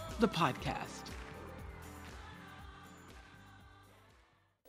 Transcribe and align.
the 0.21 0.27
podcast. 0.27 1.01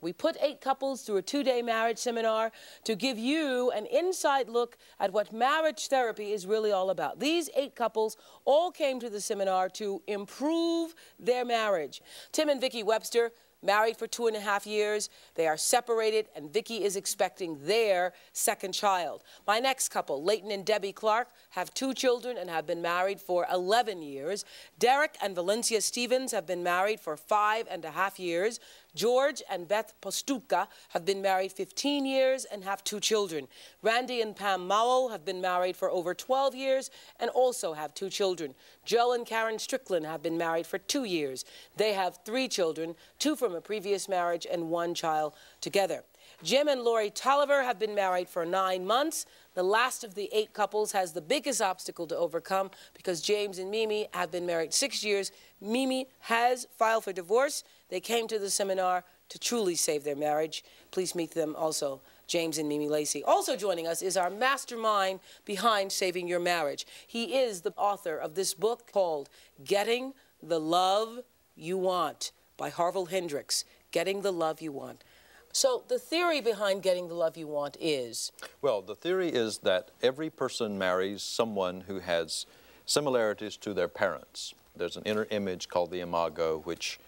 We 0.00 0.12
put 0.12 0.36
eight 0.40 0.60
couples 0.60 1.02
through 1.02 1.18
a 1.18 1.22
two 1.22 1.44
day 1.44 1.60
marriage 1.60 1.98
seminar 1.98 2.50
to 2.84 2.96
give 2.96 3.18
you 3.18 3.70
an 3.70 3.86
inside 3.86 4.48
look 4.48 4.78
at 4.98 5.12
what 5.12 5.32
marriage 5.32 5.88
therapy 5.88 6.32
is 6.32 6.46
really 6.46 6.72
all 6.72 6.88
about. 6.90 7.20
These 7.20 7.50
eight 7.54 7.76
couples 7.76 8.16
all 8.46 8.72
came 8.72 8.98
to 8.98 9.10
the 9.10 9.20
seminar 9.20 9.68
to 9.70 10.02
improve 10.06 10.94
their 11.20 11.44
marriage. 11.44 12.02
Tim 12.32 12.48
and 12.48 12.60
Vicki 12.60 12.82
Webster, 12.82 13.30
married 13.62 13.96
for 13.96 14.06
two 14.06 14.26
and 14.26 14.36
a 14.36 14.40
half 14.40 14.66
years, 14.66 15.08
they 15.34 15.46
are 15.46 15.56
separated, 15.56 16.26
and 16.34 16.52
Vicki 16.52 16.84
is 16.84 16.96
expecting 16.96 17.58
their 17.66 18.12
second 18.32 18.72
child. 18.72 19.22
My 19.46 19.58
next 19.58 19.88
couple, 19.88 20.22
Leighton 20.22 20.50
and 20.50 20.64
Debbie 20.64 20.92
Clark, 20.92 21.28
have 21.50 21.72
two 21.74 21.94
children 21.94 22.36
and 22.36 22.50
have 22.50 22.66
been 22.66 22.82
married 22.82 23.20
for 23.20 23.46
11 23.52 24.02
years. 24.02 24.44
Derek 24.78 25.16
and 25.22 25.34
Valencia 25.34 25.80
Stevens 25.80 26.32
have 26.32 26.46
been 26.46 26.62
married 26.62 27.00
for 27.00 27.16
five 27.16 27.66
and 27.70 27.84
a 27.84 27.90
half 27.90 28.18
years. 28.18 28.60
George 28.94 29.42
and 29.50 29.66
Beth 29.66 29.94
Postuka 30.02 30.68
have 30.90 31.04
been 31.04 31.22
married 31.22 31.52
15 31.52 32.04
years 32.04 32.44
and 32.44 32.62
have 32.64 32.84
two 32.84 33.00
children. 33.00 33.48
Randy 33.82 34.20
and 34.20 34.36
Pam 34.36 34.66
Mowell 34.66 35.10
have 35.10 35.24
been 35.24 35.40
married 35.40 35.76
for 35.76 35.90
over 35.90 36.14
12 36.14 36.54
years 36.54 36.90
and 37.18 37.30
also 37.30 37.72
have 37.72 37.94
two 37.94 38.10
children. 38.10 38.54
Joe 38.84 39.12
and 39.14 39.24
Karen 39.24 39.58
Strickland 39.58 40.04
have 40.06 40.22
been 40.22 40.36
married 40.36 40.66
for 40.66 40.78
two 40.78 41.04
years. 41.04 41.44
They 41.76 41.94
have 41.94 42.18
three 42.24 42.48
children, 42.48 42.94
two 43.18 43.36
from 43.36 43.54
a 43.54 43.60
previous 43.60 44.08
marriage 44.08 44.46
and 44.50 44.68
one 44.68 44.94
child 44.94 45.34
together. 45.60 46.04
Jim 46.42 46.68
and 46.68 46.82
Lori 46.82 47.10
Tolliver 47.10 47.62
have 47.62 47.78
been 47.78 47.94
married 47.94 48.28
for 48.28 48.44
nine 48.44 48.84
months. 48.84 49.26
The 49.54 49.62
last 49.62 50.02
of 50.02 50.14
the 50.14 50.28
eight 50.32 50.52
couples 50.52 50.92
has 50.92 51.12
the 51.12 51.20
biggest 51.20 51.60
obstacle 51.60 52.06
to 52.08 52.16
overcome 52.16 52.70
because 52.94 53.20
James 53.20 53.58
and 53.58 53.70
Mimi 53.70 54.08
have 54.12 54.30
been 54.30 54.46
married 54.46 54.72
six 54.72 55.04
years. 55.04 55.30
Mimi 55.60 56.08
has 56.20 56.66
filed 56.76 57.04
for 57.04 57.12
divorce. 57.12 57.62
They 57.92 58.00
came 58.00 58.26
to 58.28 58.38
the 58.38 58.48
seminar 58.48 59.04
to 59.28 59.38
truly 59.38 59.74
save 59.74 60.02
their 60.02 60.16
marriage. 60.16 60.64
Please 60.92 61.14
meet 61.14 61.32
them 61.32 61.54
also, 61.54 62.00
James 62.26 62.56
and 62.56 62.66
Mimi 62.66 62.88
Lacey. 62.88 63.22
Also 63.22 63.54
joining 63.54 63.86
us 63.86 64.00
is 64.00 64.16
our 64.16 64.30
mastermind 64.30 65.20
behind 65.44 65.92
saving 65.92 66.26
your 66.26 66.40
marriage. 66.40 66.86
He 67.06 67.36
is 67.36 67.60
the 67.60 67.74
author 67.76 68.16
of 68.16 68.34
this 68.34 68.54
book 68.54 68.90
called 68.90 69.28
Getting 69.62 70.14
the 70.42 70.58
Love 70.58 71.18
You 71.54 71.76
Want 71.76 72.32
by 72.56 72.70
Harville 72.70 73.04
Hendrix. 73.04 73.66
Getting 73.90 74.22
the 74.22 74.32
Love 74.32 74.62
You 74.62 74.72
Want. 74.72 75.04
So, 75.52 75.82
the 75.86 75.98
theory 75.98 76.40
behind 76.40 76.82
getting 76.82 77.08
the 77.08 77.14
love 77.14 77.36
you 77.36 77.46
want 77.46 77.76
is 77.78 78.32
Well, 78.62 78.80
the 78.80 78.94
theory 78.94 79.28
is 79.28 79.58
that 79.58 79.90
every 80.02 80.30
person 80.30 80.78
marries 80.78 81.22
someone 81.22 81.82
who 81.82 81.98
has 81.98 82.46
similarities 82.86 83.58
to 83.58 83.74
their 83.74 83.88
parents. 83.88 84.54
There's 84.74 84.96
an 84.96 85.02
inner 85.04 85.26
image 85.30 85.68
called 85.68 85.90
the 85.90 86.00
imago, 86.00 86.62
which 86.64 86.98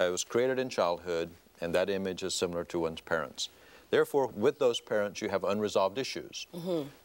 uh, 0.00 0.08
was 0.10 0.24
created 0.24 0.58
in 0.58 0.68
childhood, 0.68 1.30
and 1.60 1.74
that 1.74 1.88
image 1.90 2.22
is 2.22 2.34
similar 2.34 2.64
to 2.64 2.80
one's 2.80 3.00
parents. 3.00 3.48
Therefore, 3.90 4.26
with 4.34 4.58
those 4.58 4.80
parents, 4.80 5.22
you 5.22 5.28
have 5.28 5.44
unresolved 5.44 5.98
issues. 5.98 6.46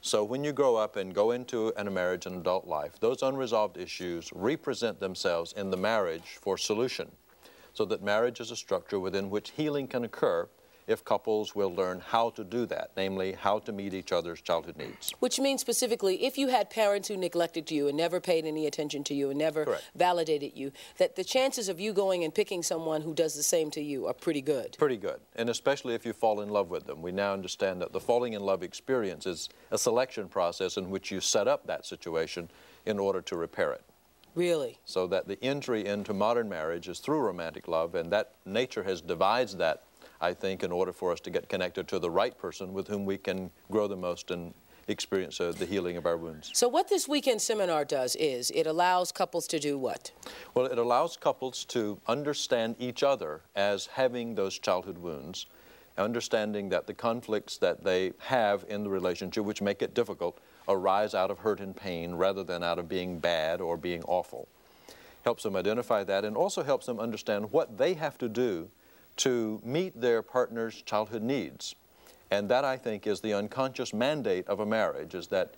So 0.01 0.23
when 0.23 0.43
you 0.43 0.51
grow 0.51 0.75
up 0.75 0.95
and 0.95 1.13
go 1.13 1.31
into 1.31 1.71
an, 1.77 1.87
a 1.87 1.91
marriage 1.91 2.25
and 2.25 2.37
adult 2.37 2.65
life, 2.67 2.99
those 2.99 3.21
unresolved 3.21 3.77
issues 3.77 4.31
represent 4.33 4.99
themselves 4.99 5.53
in 5.53 5.69
the 5.69 5.77
marriage 5.77 6.37
for 6.41 6.57
solution. 6.57 7.11
So 7.73 7.85
that 7.85 8.01
marriage 8.01 8.39
is 8.39 8.49
a 8.49 8.55
structure 8.55 8.99
within 8.99 9.29
which 9.29 9.51
healing 9.51 9.87
can 9.87 10.03
occur 10.03 10.47
if 10.89 11.05
couples 11.05 11.55
will 11.55 11.73
learn 11.73 12.01
how 12.05 12.31
to 12.31 12.43
do 12.43 12.65
that, 12.65 12.91
namely 12.97 13.33
how 13.33 13.59
to 13.59 13.71
meet 13.71 13.93
each 13.93 14.11
other's 14.11 14.41
childhood 14.41 14.75
needs. 14.75 15.13
Which 15.19 15.39
means 15.39 15.61
specifically, 15.61 16.25
if 16.25 16.37
you 16.37 16.47
had 16.47 16.71
parents 16.71 17.07
who 17.07 17.15
neglected 17.15 17.69
you 17.69 17.87
and 17.87 17.95
never 17.95 18.19
paid 18.19 18.45
any 18.45 18.65
attention 18.65 19.03
to 19.05 19.13
you 19.13 19.29
and 19.29 19.37
never 19.37 19.65
Correct. 19.65 19.83
validated 19.95 20.53
you, 20.55 20.71
that 20.97 21.15
the 21.15 21.23
chances 21.23 21.69
of 21.69 21.79
you 21.79 21.93
going 21.93 22.23
and 22.23 22.33
picking 22.33 22.63
someone 22.63 23.03
who 23.03 23.13
does 23.13 23.35
the 23.35 23.43
same 23.43 23.69
to 23.71 23.81
you 23.81 24.07
are 24.07 24.13
pretty 24.13 24.41
good. 24.41 24.75
Pretty 24.79 24.97
good, 24.97 25.19
and 25.35 25.47
especially 25.47 25.93
if 25.93 26.05
you 26.05 26.11
fall 26.11 26.41
in 26.41 26.49
love 26.49 26.71
with 26.71 26.87
them. 26.87 27.03
We 27.03 27.11
now 27.11 27.33
understand 27.33 27.81
that 27.81 27.93
the 27.93 27.99
falling 27.99 28.33
in 28.33 28.41
love 28.41 28.63
experience 28.63 29.27
is 29.27 29.47
a 29.69 29.77
selection 29.77 30.27
process 30.27 30.75
in 30.75 30.89
which 30.89 31.11
you 31.11 31.21
set 31.21 31.47
up 31.47 31.67
that 31.67 31.85
situation 31.85 32.49
in 32.87 32.97
order 32.97 33.21
to 33.21 33.35
repair 33.35 33.71
it. 33.73 33.83
Really. 34.35 34.77
So 34.85 35.05
that 35.07 35.27
the 35.27 35.43
entry 35.43 35.85
into 35.85 36.13
modern 36.13 36.49
marriage 36.49 36.87
is 36.87 36.99
through 36.99 37.19
romantic 37.19 37.67
love, 37.67 37.93
and 37.95 38.11
that 38.11 38.33
nature 38.45 38.83
has 38.83 39.01
divides 39.01 39.55
that, 39.57 39.83
I 40.21 40.33
think, 40.33 40.63
in 40.63 40.71
order 40.71 40.91
for 40.91 41.11
us 41.11 41.19
to 41.21 41.29
get 41.29 41.47
connected 41.47 41.87
to 41.89 41.99
the 41.99 42.09
right 42.09 42.37
person 42.37 42.73
with 42.73 42.87
whom 42.87 43.05
we 43.05 43.17
can 43.17 43.49
grow 43.71 43.87
the 43.87 43.95
most 43.95 44.31
and 44.31 44.53
experience 44.89 45.39
uh, 45.39 45.53
the 45.57 45.65
healing 45.65 45.97
of 45.97 46.05
our 46.05 46.17
wounds. 46.17 46.51
So, 46.53 46.67
what 46.67 46.89
this 46.89 47.07
weekend 47.07 47.41
seminar 47.41 47.85
does 47.85 48.15
is 48.15 48.51
it 48.51 48.67
allows 48.67 49.11
couples 49.11 49.47
to 49.47 49.59
do 49.59 49.77
what? 49.77 50.11
Well, 50.55 50.65
it 50.65 50.77
allows 50.77 51.15
couples 51.15 51.63
to 51.65 51.99
understand 52.07 52.75
each 52.79 53.03
other 53.03 53.41
as 53.55 53.85
having 53.85 54.35
those 54.35 54.57
childhood 54.57 54.97
wounds, 54.97 55.45
understanding 55.97 56.69
that 56.69 56.87
the 56.87 56.93
conflicts 56.93 57.57
that 57.57 57.83
they 57.83 58.13
have 58.19 58.65
in 58.67 58.83
the 58.83 58.89
relationship, 58.89 59.43
which 59.43 59.61
make 59.61 59.81
it 59.81 59.93
difficult, 59.93 60.39
arise 60.67 61.13
out 61.13 61.31
of 61.31 61.39
hurt 61.39 61.59
and 61.59 61.75
pain 61.75 62.15
rather 62.15 62.43
than 62.43 62.63
out 62.63 62.79
of 62.79 62.89
being 62.89 63.19
bad 63.19 63.61
or 63.61 63.77
being 63.77 64.03
awful. 64.03 64.47
Helps 65.23 65.43
them 65.43 65.55
identify 65.55 66.03
that 66.03 66.25
and 66.25 66.35
also 66.35 66.63
helps 66.63 66.85
them 66.85 66.99
understand 66.99 67.51
what 67.51 67.77
they 67.77 67.93
have 67.93 68.17
to 68.17 68.29
do 68.29 68.69
to 69.19 69.61
meet 69.65 69.99
their 69.99 70.21
partner's 70.21 70.81
childhood 70.81 71.21
needs. 71.21 71.75
And 72.31 72.47
that, 72.49 72.63
I 72.63 72.77
think, 72.77 73.05
is 73.05 73.19
the 73.19 73.33
unconscious 73.33 73.93
mandate 73.93 74.47
of 74.47 74.61
a 74.61 74.65
marriage, 74.65 75.13
is 75.13 75.27
that 75.27 75.55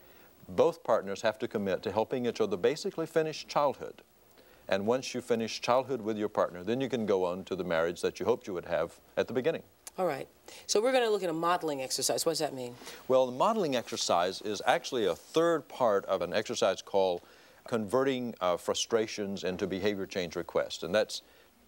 both 0.49 0.83
partners 0.83 1.21
have 1.21 1.37
to 1.39 1.47
commit 1.47 1.83
to 1.83 1.91
helping 1.91 2.25
each 2.25 2.41
other 2.41 2.57
basically 2.57 3.05
finish 3.05 3.45
childhood. 3.47 4.01
And 4.67 4.87
once 4.87 5.13
you 5.13 5.21
finish 5.21 5.61
childhood 5.61 6.01
with 6.01 6.17
your 6.17 6.29
partner, 6.29 6.63
then 6.63 6.81
you 6.81 6.89
can 6.89 7.05
go 7.05 7.23
on 7.25 7.43
to 7.45 7.55
the 7.55 7.63
marriage 7.63 8.01
that 8.01 8.19
you 8.19 8.25
hoped 8.25 8.47
you 8.47 8.53
would 8.53 8.65
have 8.65 8.93
at 9.15 9.27
the 9.27 9.33
beginning. 9.33 9.63
All 9.97 10.07
right. 10.07 10.27
So, 10.65 10.81
we're 10.81 10.93
going 10.93 11.03
to 11.03 11.09
look 11.09 11.23
at 11.23 11.29
a 11.29 11.33
modeling 11.33 11.81
exercise. 11.81 12.25
What 12.25 12.31
does 12.31 12.39
that 12.39 12.55
mean? 12.55 12.73
Well, 13.07 13.25
the 13.25 13.33
modeling 13.33 13.75
exercise 13.75 14.41
is 14.41 14.61
actually 14.65 15.05
a 15.05 15.15
third 15.15 15.67
part 15.67 16.05
of 16.05 16.21
an 16.21 16.33
exercise 16.33 16.81
called 16.81 17.21
converting 17.67 18.33
uh, 18.41 18.57
frustrations 18.57 19.43
into 19.43 19.67
behavior 19.67 20.07
change 20.07 20.35
requests. 20.35 20.81
And 20.81 20.95
that's 20.95 21.21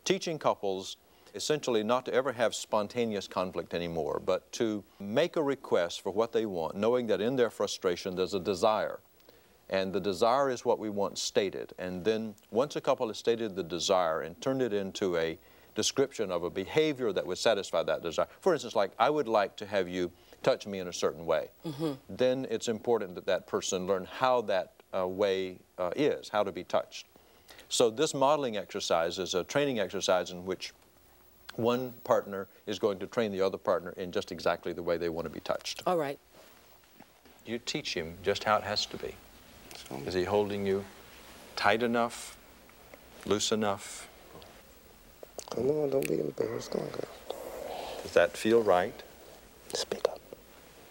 teaching 0.06 0.40
couples 0.40 0.98
essentially 1.34 1.84
not 1.84 2.06
to 2.06 2.14
ever 2.14 2.32
have 2.32 2.54
spontaneous 2.54 3.28
conflict 3.28 3.74
anymore, 3.74 4.22
but 4.24 4.52
to 4.54 4.84
make 5.00 5.36
a 5.36 5.44
request 5.44 6.02
for 6.02 6.12
what 6.12 6.32
they 6.32 6.46
want, 6.46 6.76
knowing 6.76 7.08
that 7.08 7.22
in 7.22 7.36
their 7.36 7.50
frustration 7.50 8.16
there's 8.16 8.34
a 8.34 8.40
desire. 8.40 9.00
And 9.70 9.94
the 9.94 10.00
desire 10.00 10.50
is 10.50 10.66
what 10.66 10.78
we 10.78 10.90
want 10.90 11.18
stated. 11.18 11.74
And 11.80 12.04
then 12.04 12.36
once 12.52 12.76
a 12.76 12.82
couple 12.82 13.08
has 13.08 13.18
stated 13.18 13.56
the 13.56 13.64
desire 13.64 14.22
and 14.22 14.40
turned 14.42 14.62
it 14.62 14.74
into 14.74 15.18
a 15.18 15.38
description 15.74 16.32
of 16.32 16.44
a 16.44 16.50
behavior 16.50 17.12
that 17.12 17.26
would 17.26 17.40
satisfy 17.40 17.82
that 17.84 18.04
desire. 18.04 18.28
For 18.42 18.54
instance, 18.54 18.76
like, 18.76 18.92
I 19.00 19.10
would 19.10 19.28
like 19.28 19.56
to 19.58 19.66
have 19.66 19.88
you 19.88 20.12
touch 20.44 20.68
me 20.68 20.80
in 20.80 20.88
a 20.88 20.94
certain 20.94 21.26
way. 21.26 21.50
Then 22.10 22.46
it's 22.52 22.68
important 22.68 23.16
that 23.16 23.26
that 23.26 23.48
person 23.48 23.88
learn 23.88 24.06
how 24.06 24.42
that 24.42 24.74
uh, 24.96 25.08
way 25.08 25.58
uh, 25.80 25.90
is, 25.96 26.30
how 26.30 26.44
to 26.44 26.52
be 26.52 26.64
touched. 26.64 27.08
So 27.70 27.90
this 27.90 28.14
modeling 28.14 28.58
exercise 28.58 29.18
is 29.18 29.34
a 29.34 29.44
training 29.44 29.80
exercise 29.80 30.30
in 30.30 30.46
which 30.46 30.74
one 31.56 31.94
partner 32.04 32.48
is 32.66 32.80
going 32.80 33.00
to 33.00 33.08
train 33.08 33.32
the 33.32 33.42
other 33.42 33.58
partner 33.58 33.92
in 33.98 34.12
just 34.12 34.32
exactly 34.32 34.74
the 34.74 34.84
way 34.84 34.98
they 34.98 35.10
want 35.10 35.26
to 35.26 35.30
be 35.30 35.40
touched. 35.40 35.84
All 35.86 35.98
right. 35.98 36.20
You 37.46 37.60
teach 37.60 37.94
him 37.94 38.16
just 38.24 38.44
how 38.44 38.58
it 38.58 38.64
has 38.64 38.86
to 38.88 38.98
be. 38.98 39.16
Is 40.06 40.14
he 40.14 40.24
holding 40.24 40.66
you 40.66 40.86
tight 41.56 41.84
enough, 41.84 42.38
loose 43.26 43.52
enough? 43.52 44.08
Come 45.50 45.70
on, 45.70 45.90
don't 45.90 46.08
be 46.08 46.20
embarrassed. 46.20 46.72
Come 46.72 46.82
on, 46.82 46.90
girl. 46.90 47.38
Does 48.02 48.14
that 48.14 48.36
feel 48.36 48.64
right? 48.64 49.04
Speak 49.74 50.08
up. 50.10 50.20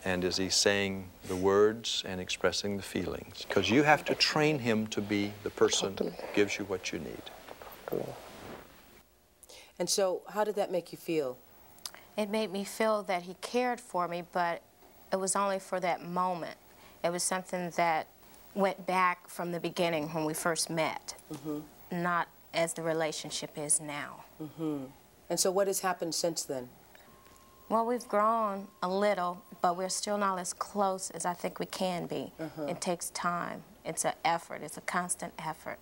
And 0.05 0.25
is 0.25 0.37
he 0.37 0.49
saying 0.49 1.09
the 1.29 1.37
words 1.37 2.03
and 2.07 2.21
expressing 2.21 2.77
the 2.77 2.83
feelings? 2.83 3.45
Because 3.47 3.71
you 3.71 3.85
have 3.85 4.05
to 4.07 4.15
train 4.15 4.59
him 4.59 4.87
to 4.89 5.01
be 5.01 5.33
the 5.43 5.51
person 5.51 5.95
who 5.97 6.11
gives 6.35 6.59
you 6.59 6.65
what 6.65 6.93
you 6.93 6.99
need. 6.99 7.23
And 9.79 9.89
so, 9.89 10.23
how 10.29 10.45
did 10.45 10.55
that 10.57 10.71
make 10.71 10.93
you 10.93 10.99
feel? 10.99 11.37
It 12.17 12.31
made 12.31 12.53
me 12.53 12.65
feel 12.65 13.03
that 13.05 13.23
he 13.23 13.37
cared 13.41 13.81
for 13.81 14.07
me, 14.07 14.23
but 14.33 14.63
it 15.13 15.17
was 15.17 15.35
only 15.35 15.59
for 15.59 15.81
that 15.81 16.05
moment. 16.05 16.57
It 17.03 17.11
was 17.11 17.23
something 17.23 17.71
that 17.77 18.07
went 18.55 18.87
back 18.87 19.29
from 19.29 19.53
the 19.53 19.61
beginning 19.61 20.09
when 20.13 20.25
we 20.25 20.35
first 20.35 20.69
met, 20.69 21.15
mm-hmm. 21.33 21.61
not 22.03 22.29
as 22.53 22.75
the 22.75 22.83
relationship 22.83 23.57
is 23.57 23.81
now. 23.81 24.25
Mm-hmm. 24.43 24.85
And 25.31 25.41
so, 25.41 25.51
what 25.51 25.67
has 25.67 25.81
happened 25.81 26.15
since 26.15 26.45
then? 26.45 26.69
Well, 27.69 27.87
we've 27.87 28.07
grown 28.07 28.69
a 28.83 28.89
little, 28.89 29.43
but 29.63 29.79
we're 29.79 29.89
still 29.89 30.19
not 30.19 30.39
as 30.39 30.53
close 30.53 31.11
as 31.11 31.25
I 31.25 31.33
think 31.33 31.59
we 31.59 31.65
can 31.65 32.07
be. 32.07 32.31
Uh-huh. 32.39 32.65
It 32.65 32.83
takes 32.83 33.09
time. 33.11 33.63
It's 33.85 34.05
an 34.05 34.13
effort. 34.25 34.61
It's 34.63 34.77
a 34.77 34.83
constant 34.83 35.33
effort. 35.39 35.79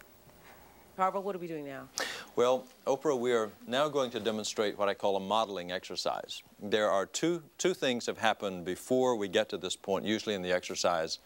Barbara, 1.01 1.23
what 1.23 1.35
are 1.35 1.39
we 1.39 1.47
doing 1.47 1.65
now? 1.65 1.89
Well, 2.37 2.67
Oprah, 2.87 3.19
we 3.19 3.33
are 3.33 3.51
now 3.67 3.89
going 3.89 4.11
to 4.11 4.21
demonstrate 4.21 4.77
what 4.77 4.91
I 4.91 4.93
call 4.93 5.17
a 5.17 5.21
modeling 5.21 5.73
exercise. 5.73 6.43
There 6.63 6.91
are 6.91 7.07
two, 7.07 7.43
two 7.57 7.73
things 7.73 8.05
have 8.05 8.19
happened 8.19 8.67
before 8.67 9.17
we 9.17 9.27
get 9.27 9.49
to 9.49 9.57
this 9.57 9.77
point, 9.77 10.05
usually 10.05 10.35
in 10.35 10.43
the 10.43 10.53
exercise. 10.53 11.19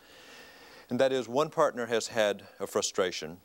And 0.91 1.01
that 1.01 1.11
is 1.11 1.29
one 1.29 1.51
partner 1.51 1.87
has 1.87 2.07
had 2.07 2.45
a 2.61 2.69
frustration, 2.69 3.39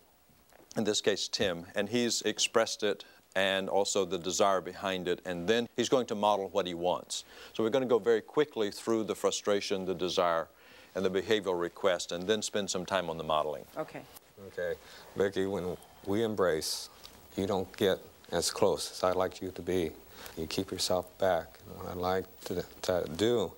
in 0.77 0.83
this 0.83 1.01
case 1.01 1.27
Tim, 1.27 1.65
and 1.73 1.89
he's 1.89 2.21
expressed 2.21 2.83
it 2.83 3.05
and 3.35 3.67
also 3.67 4.05
the 4.05 4.19
desire 4.19 4.61
behind 4.61 5.07
it, 5.07 5.21
and 5.25 5.47
then 5.47 5.67
he's 5.75 5.89
going 5.89 6.05
to 6.05 6.15
model 6.15 6.49
what 6.49 6.67
he 6.67 6.75
wants. 6.75 7.23
So 7.53 7.63
we're 7.63 7.71
going 7.71 7.81
to 7.81 7.89
go 7.89 7.97
very 7.97 8.21
quickly 8.21 8.69
through 8.69 9.05
the 9.05 9.15
frustration, 9.15 9.85
the 9.85 9.95
desire, 9.95 10.47
and 10.93 11.03
the 11.03 11.09
behavioral 11.09 11.59
request, 11.59 12.11
and 12.11 12.27
then 12.27 12.43
spend 12.43 12.69
some 12.69 12.85
time 12.85 13.09
on 13.09 13.17
the 13.17 13.23
modeling. 13.23 13.65
Okay. 13.75 14.01
Okay, 14.47 14.75
Becky, 15.17 15.47
when 15.47 15.75
we 16.05 16.23
embrace, 16.23 16.89
you 17.35 17.45
don't 17.47 17.75
get 17.77 17.99
as 18.31 18.51
close 18.51 18.91
as 18.91 19.03
I'd 19.03 19.15
like 19.15 19.41
you 19.41 19.51
to 19.51 19.61
be. 19.61 19.91
You 20.37 20.47
keep 20.47 20.71
yourself 20.71 21.05
back. 21.17 21.59
And 21.67 21.77
what 21.77 21.91
I'd 21.91 21.97
like 21.97 22.25
to, 22.45 22.63
to 22.83 23.09
do 23.15 23.51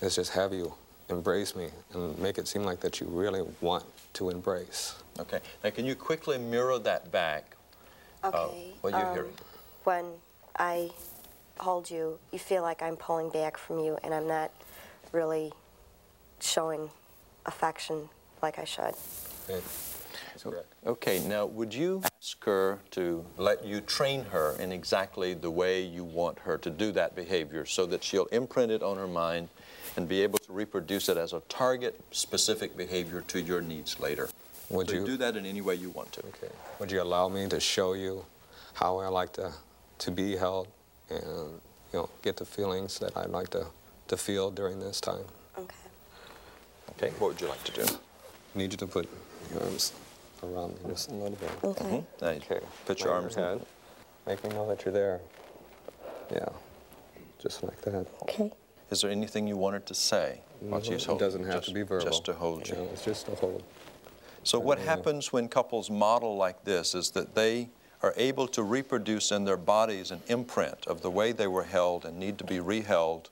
is 0.00 0.16
just 0.16 0.32
have 0.32 0.52
you 0.52 0.72
embrace 1.08 1.56
me 1.56 1.68
and 1.94 2.18
make 2.18 2.38
it 2.38 2.46
seem 2.46 2.64
like 2.64 2.80
that 2.80 3.00
you 3.00 3.06
really 3.06 3.42
want 3.60 3.84
to 4.14 4.30
embrace. 4.30 4.94
Okay. 5.18 5.40
Now, 5.64 5.70
can 5.70 5.84
you 5.84 5.94
quickly 5.94 6.38
mirror 6.38 6.78
that 6.78 7.10
back? 7.10 7.56
uh, 8.22 8.28
Okay. 8.28 8.72
what 8.80 8.90
you're 8.92 9.06
um, 9.06 9.14
hearing? 9.14 9.32
When 9.84 10.04
I 10.58 10.90
hold 11.58 11.90
you, 11.90 12.18
you 12.32 12.38
feel 12.38 12.62
like 12.62 12.82
I'm 12.82 12.96
pulling 12.96 13.30
back 13.30 13.56
from 13.56 13.80
you 13.80 13.98
and 14.02 14.12
I'm 14.14 14.26
not 14.26 14.50
really 15.12 15.52
showing 16.40 16.90
affection 17.46 18.08
like 18.42 18.58
I 18.58 18.64
should. 18.64 18.94
Okay. 19.48 19.60
That's 20.50 20.66
correct. 20.66 20.74
Okay, 20.86 21.20
now 21.26 21.46
would 21.46 21.74
you 21.74 22.02
ask 22.04 22.42
her 22.44 22.78
to 22.92 23.24
let 23.36 23.64
you 23.64 23.80
train 23.80 24.24
her 24.26 24.56
in 24.58 24.72
exactly 24.72 25.34
the 25.34 25.50
way 25.50 25.82
you 25.82 26.04
want 26.04 26.38
her 26.40 26.56
to 26.58 26.70
do 26.70 26.92
that 26.92 27.14
behavior 27.14 27.66
so 27.66 27.84
that 27.86 28.02
she'll 28.02 28.26
imprint 28.26 28.72
it 28.72 28.82
on 28.82 28.96
her 28.96 29.06
mind 29.06 29.48
and 29.96 30.08
be 30.08 30.22
able 30.22 30.38
to 30.38 30.52
reproduce 30.52 31.08
it 31.08 31.16
as 31.16 31.32
a 31.32 31.40
target 31.48 32.00
specific 32.10 32.76
behavior 32.76 33.22
to 33.28 33.40
your 33.40 33.60
needs 33.60 33.98
later? 34.00 34.28
Would 34.70 34.90
so 34.90 34.96
you 34.96 35.04
do 35.04 35.16
that 35.18 35.36
in 35.36 35.44
any 35.46 35.60
way 35.60 35.74
you 35.74 35.90
want 35.90 36.12
to. 36.12 36.20
Okay. 36.20 36.52
Would 36.78 36.92
you 36.92 37.02
allow 37.02 37.28
me 37.28 37.48
to 37.48 37.58
show 37.58 37.94
you 37.94 38.24
how 38.74 38.98
I 38.98 39.08
like 39.08 39.32
to, 39.34 39.52
to 39.98 40.10
be 40.10 40.36
held 40.36 40.68
and 41.10 41.20
you 41.92 41.98
know 41.98 42.10
get 42.22 42.36
the 42.36 42.44
feelings 42.44 42.98
that 42.98 43.16
I'd 43.16 43.30
like 43.30 43.50
to, 43.50 43.66
to 44.08 44.16
feel 44.16 44.50
during 44.50 44.78
this 44.78 45.00
time? 45.00 45.24
Okay. 45.58 45.74
Okay, 46.90 47.10
what 47.18 47.28
would 47.28 47.40
you 47.40 47.48
like 47.48 47.64
to 47.64 47.72
do? 47.72 47.82
I 48.54 48.58
need 48.58 48.72
you 48.72 48.78
to 48.78 48.86
put 48.86 49.08
your 49.52 49.62
arms 49.62 49.92
around 50.42 50.74
me 50.84 50.90
just 50.90 51.10
a 51.10 51.14
little 51.14 51.36
bit. 51.36 51.50
Okay. 51.64 51.84
Uh-huh. 51.84 52.00
Now, 52.20 52.28
Okay. 52.28 52.60
Put 52.86 53.00
your 53.00 53.12
arms 53.12 53.34
head. 53.34 53.60
Make 54.26 54.42
me 54.44 54.50
know 54.50 54.66
that 54.68 54.84
you're 54.84 54.92
there. 54.94 55.20
Yeah. 56.32 56.48
Just 57.40 57.62
like 57.62 57.80
that. 57.82 58.06
Okay. 58.22 58.50
Is 58.90 59.02
there 59.02 59.10
anything 59.10 59.46
you 59.46 59.56
wanted 59.56 59.86
to 59.86 59.94
say 59.94 60.40
while 60.60 60.82
she's 60.82 61.02
It 61.02 61.06
holding 61.06 61.26
doesn't 61.26 61.44
have 61.44 61.54
just, 61.56 61.68
to 61.68 61.74
be 61.74 61.82
verbal. 61.82 62.04
Just 62.06 62.24
to 62.26 62.32
hold 62.32 62.68
you. 62.68 62.74
know, 62.74 62.88
it's 62.92 63.04
just 63.04 63.28
a 63.28 63.34
hold. 63.34 63.62
So 64.44 64.58
what 64.58 64.78
Yeah. 64.78 64.84
happens 64.86 65.32
when 65.32 65.48
couples 65.48 65.90
model 65.90 66.36
like 66.36 66.64
this 66.64 66.94
is 66.94 67.10
that 67.10 67.34
they 67.34 67.68
are 68.02 68.14
able 68.16 68.46
to 68.48 68.62
reproduce 68.62 69.30
in 69.32 69.44
their 69.44 69.56
bodies 69.56 70.10
an 70.10 70.22
imprint 70.28 70.86
of 70.86 71.02
the 71.02 71.10
way 71.10 71.32
they 71.32 71.46
were 71.48 71.64
held 71.64 72.04
and 72.04 72.18
need 72.18 72.38
to 72.38 72.44
be 72.44 72.58
reheld 72.58 73.26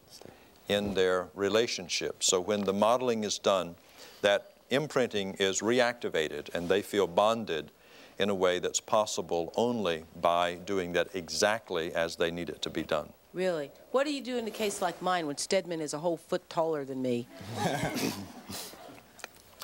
in 0.68 0.94
their 0.94 1.28
relationship. 1.34 2.22
So 2.22 2.40
when 2.40 2.64
the 2.64 2.72
modeling 2.72 3.22
is 3.24 3.38
done, 3.38 3.76
that 4.22 4.52
imprinting 4.70 5.34
is 5.34 5.60
reactivated 5.60 6.52
and 6.54 6.68
they 6.68 6.82
feel 6.82 7.06
bonded 7.06 7.70
in 8.18 8.30
a 8.30 8.34
way 8.34 8.58
that's 8.58 8.80
possible 8.80 9.52
only 9.56 10.04
by 10.20 10.54
doing 10.54 10.92
that 10.92 11.08
exactly 11.14 11.92
as 11.94 12.16
they 12.16 12.30
need 12.30 12.48
it 12.48 12.62
to 12.62 12.70
be 12.70 12.82
done. 12.82 13.12
Really? 13.34 13.70
What 13.90 14.04
do 14.06 14.12
you 14.14 14.22
do 14.22 14.38
in 14.38 14.46
a 14.46 14.50
case 14.50 14.80
like 14.80 15.02
mine 15.02 15.26
when 15.26 15.36
Stedman 15.36 15.82
is 15.82 15.92
a 15.92 15.98
whole 15.98 16.16
foot 16.16 16.48
taller 16.48 16.84
than 16.86 17.02
me? 17.02 17.26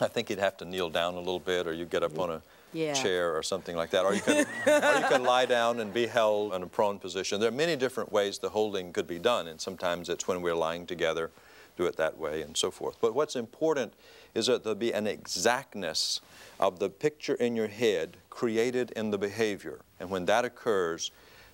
I 0.01 0.09
think 0.09 0.29
you'd 0.31 0.39
have 0.41 0.57
to 0.59 0.65
kneel 0.65 0.91
down 0.91 1.15
a 1.15 1.19
little 1.19 1.39
bit, 1.39 1.67
or 1.67 1.73
you 1.73 1.85
get 1.87 2.03
up 2.03 2.19
on 2.19 2.31
a 2.31 2.43
Yeah. 2.73 2.93
chair 2.95 3.37
or 3.37 3.43
something 3.43 3.77
like 3.77 3.91
that, 3.91 4.05
or 4.05 4.15
you 4.15 4.21
can, 4.21 4.39
or 4.67 4.99
you 5.01 5.07
can 5.09 5.23
lie 5.23 5.47
down 5.47 5.81
and 5.81 5.93
be 5.93 6.07
held 6.07 6.55
in 6.55 6.63
a 6.63 6.67
prone 6.67 6.99
position. 6.99 7.39
There 7.41 7.49
are 7.49 7.53
many 7.53 7.77
different 7.77 8.11
ways 8.13 8.39
the 8.39 8.49
holding 8.51 8.93
could 8.93 9.07
be 9.07 9.19
done, 9.19 9.47
and 9.49 9.61
sometimes 9.61 10.09
it's 10.09 10.27
when 10.27 10.43
we're 10.43 10.55
lying 10.57 10.87
together, 10.87 11.31
do 11.77 11.87
it 11.87 11.97
that 11.97 12.19
way, 12.19 12.43
and 12.43 12.57
so 12.57 12.71
forth. 12.71 12.97
But 13.01 13.15
what's 13.15 13.37
important 13.37 13.95
is 14.35 14.47
that 14.47 14.65
there 14.65 14.75
be 14.75 14.93
an 14.93 15.07
exactness 15.07 16.21
of 16.61 16.79
the 16.79 16.89
picture 16.89 17.35
in 17.35 17.57
your 17.57 17.69
head 17.69 18.17
created 18.31 18.91
in 18.93 19.11
the 19.11 19.19
behavior, 19.19 19.81
and 20.01 20.11
when 20.11 20.27
that 20.27 20.45
occurs, 20.45 21.11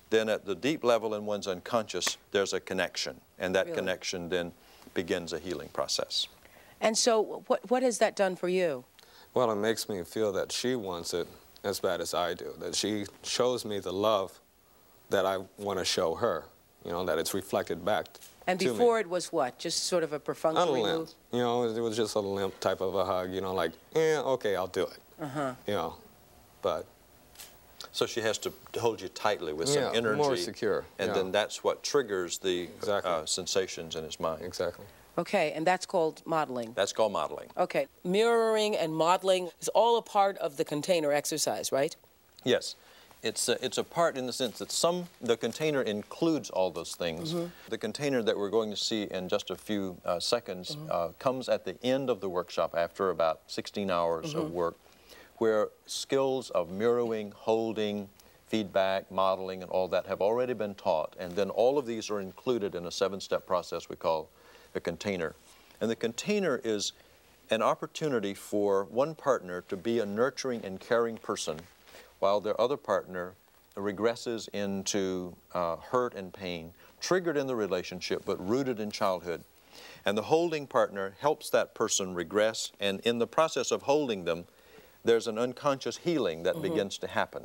then 0.09 0.29
at 0.29 0.45
the 0.45 0.55
deep 0.55 0.83
level 0.83 1.13
in 1.13 1.25
one's 1.25 1.47
unconscious, 1.47 2.17
there's 2.31 2.53
a 2.53 2.59
connection, 2.59 3.21
and 3.37 3.53
that 3.55 3.65
Really? 3.67 3.77
connection 3.77 4.29
then 4.29 4.51
begins 4.93 5.33
a 5.33 5.39
healing 5.39 5.69
process. 5.69 6.27
And 6.81 6.97
so, 6.97 7.43
what, 7.47 7.69
what 7.69 7.83
has 7.83 7.97
that 7.99 8.15
done 8.15 8.35
for 8.35 8.47
you? 8.49 8.85
Well, 9.33 9.51
it 9.51 9.55
makes 9.55 9.87
me 9.89 10.03
feel 10.03 10.31
that 10.33 10.51
she 10.51 10.75
wants 10.75 11.13
it 11.13 11.27
as 11.63 11.79
bad 11.79 12.01
as 12.01 12.13
I 12.13 12.33
do. 12.33 12.53
That 12.59 12.73
she 12.73 13.05
shows 13.23 13.65
me 13.65 13.79
the 13.79 13.91
love 13.93 14.39
that 15.09 15.25
I 15.25 15.39
want 15.57 15.79
to 15.79 15.85
show 15.85 16.15
her. 16.15 16.45
You 16.85 16.91
know, 16.91 17.05
that 17.05 17.19
it's 17.19 17.33
reflected 17.33 17.83
back 17.83 18.07
And 18.49 18.59
to 18.59 18.65
me. 18.65 18.71
before 18.71 18.99
it 18.99 19.07
was 19.09 19.31
what? 19.31 19.57
Just 19.59 19.83
sort 19.85 20.03
of 20.03 20.11
a 20.13 20.15
a 20.15 20.19
perfunctory 20.19 20.81
limp. 20.81 20.97
move? 20.99 21.13
You 21.31 21.39
know, 21.39 21.63
it 21.63 21.79
was 21.79 21.95
just 21.95 22.15
a 22.15 22.19
limp 22.19 22.59
type 22.59 22.81
of 22.81 22.95
a 22.95 23.05
hug. 23.05 23.31
You 23.31 23.41
know, 23.41 23.53
like, 23.53 23.71
yeah, 23.95 24.21
okay, 24.35 24.55
I'll 24.55 24.67
do 24.67 24.83
it. 24.83 24.99
Uh-huh. 25.21 25.53
You 25.67 25.73
know, 25.73 25.95
but 26.61 26.85
So 27.91 28.05
she 28.05 28.21
has 28.21 28.37
to 28.39 28.51
hold 28.79 29.01
you 29.01 29.09
tightly 29.09 29.53
with 29.53 29.67
some 29.69 29.83
Yeah, 29.83 29.91
energy. 29.93 30.17
more 30.17 30.35
secure, 30.37 30.85
And 30.99 31.07
yeah. 31.09 31.13
then 31.13 31.31
that's 31.31 31.63
what 31.63 31.81
triggers 31.83 32.37
the 32.39 32.63
Exactly. 32.77 33.11
uh, 33.11 33.25
sensations 33.25 33.95
in 33.95 34.03
his 34.03 34.19
mind. 34.19 34.41
exactly. 34.43 34.85
Okay, 35.17 35.51
and 35.55 35.65
that's 35.67 35.85
called 35.85 36.21
modeling. 36.25 36.71
That's 36.75 36.93
called 36.93 37.11
modeling. 37.11 37.49
Okay, 37.57 37.87
mirroring 38.03 38.75
and 38.77 38.93
modeling 38.93 39.49
is 39.61 39.67
all 39.69 39.97
a 39.97 40.01
part 40.01 40.37
of 40.37 40.55
the 40.57 40.63
container 40.63 41.11
exercise, 41.11 41.71
right? 41.71 41.95
Yes. 42.43 42.75
It's 43.21 43.49
a, 43.49 43.63
it's 43.63 43.77
a 43.77 43.83
part 43.83 44.17
in 44.17 44.27
the 44.27 44.33
sense 44.33 44.59
that 44.59 44.71
some 44.71 45.07
the 45.19 45.35
container 45.35 45.81
includes 45.81 46.49
all 46.49 46.71
those 46.71 46.95
things. 46.95 47.33
The 47.67 47.77
container 47.77 48.21
that 48.23 48.37
we're 48.37 48.49
going 48.49 48.69
to 48.69 48.77
see 48.77 49.03
in 49.03 49.27
just 49.27 49.49
a 49.49 49.55
few 49.55 49.97
uh, 50.05 50.19
seconds 50.21 50.77
uh, 50.89 51.09
comes 51.19 51.49
at 51.49 51.65
the 51.65 51.75
end 51.83 52.09
of 52.09 52.21
the 52.21 52.29
workshop 52.29 52.73
after 52.77 53.09
about 53.09 53.41
16 53.47 53.91
hours 53.91 54.33
of 54.33 54.51
work, 54.51 54.77
where 55.37 55.67
skills 55.85 56.49
of 56.51 56.71
mirroring, 56.71 57.33
holding, 57.35 58.07
feedback, 58.47 59.11
modeling, 59.11 59.61
and 59.61 59.71
all 59.71 59.87
that 59.89 60.07
have 60.07 60.21
already 60.21 60.53
been 60.53 60.73
taught, 60.75 61.13
and 61.19 61.33
then 61.35 61.49
all 61.49 61.77
of 61.77 61.85
these 61.85 62.09
are 62.09 62.21
included 62.21 62.73
in 62.73 62.85
a 62.85 62.91
seven-step 62.91 63.45
process 63.45 63.89
we 63.89 63.95
call 63.95 64.29
a 64.75 64.79
container. 64.79 65.35
And 65.81 65.89
the 65.89 65.95
container 65.95 66.59
is 66.63 66.93
an 67.51 67.61
opportunity 67.61 68.33
for 68.33 68.85
one 68.85 69.13
partner 69.13 69.61
to 69.67 69.75
be 69.75 69.99
a 69.99 70.05
nurturing 70.05 70.63
and 70.63 70.79
caring 70.79 71.17
person 71.17 71.59
while 72.19 72.39
their 72.39 72.59
other 72.59 72.77
partner 72.77 73.35
regresses 73.75 74.49
into 74.49 75.35
uh, 75.53 75.77
hurt 75.77 76.13
and 76.13 76.33
pain, 76.33 76.73
triggered 76.99 77.37
in 77.37 77.47
the 77.47 77.55
relationship 77.55 78.23
but 78.25 78.45
rooted 78.45 78.79
in 78.79 78.91
childhood. 78.91 79.43
And 80.05 80.17
the 80.17 80.23
holding 80.23 80.67
partner 80.67 81.15
helps 81.19 81.49
that 81.49 81.73
person 81.73 82.13
regress, 82.13 82.71
and 82.79 82.99
in 83.01 83.19
the 83.19 83.27
process 83.27 83.71
of 83.71 83.83
holding 83.83 84.25
them, 84.25 84.45
there's 85.05 85.27
an 85.27 85.37
unconscious 85.37 85.97
healing 85.97 86.43
that 86.43 86.61
begins 86.61 86.97
to 86.97 87.07
happen 87.07 87.43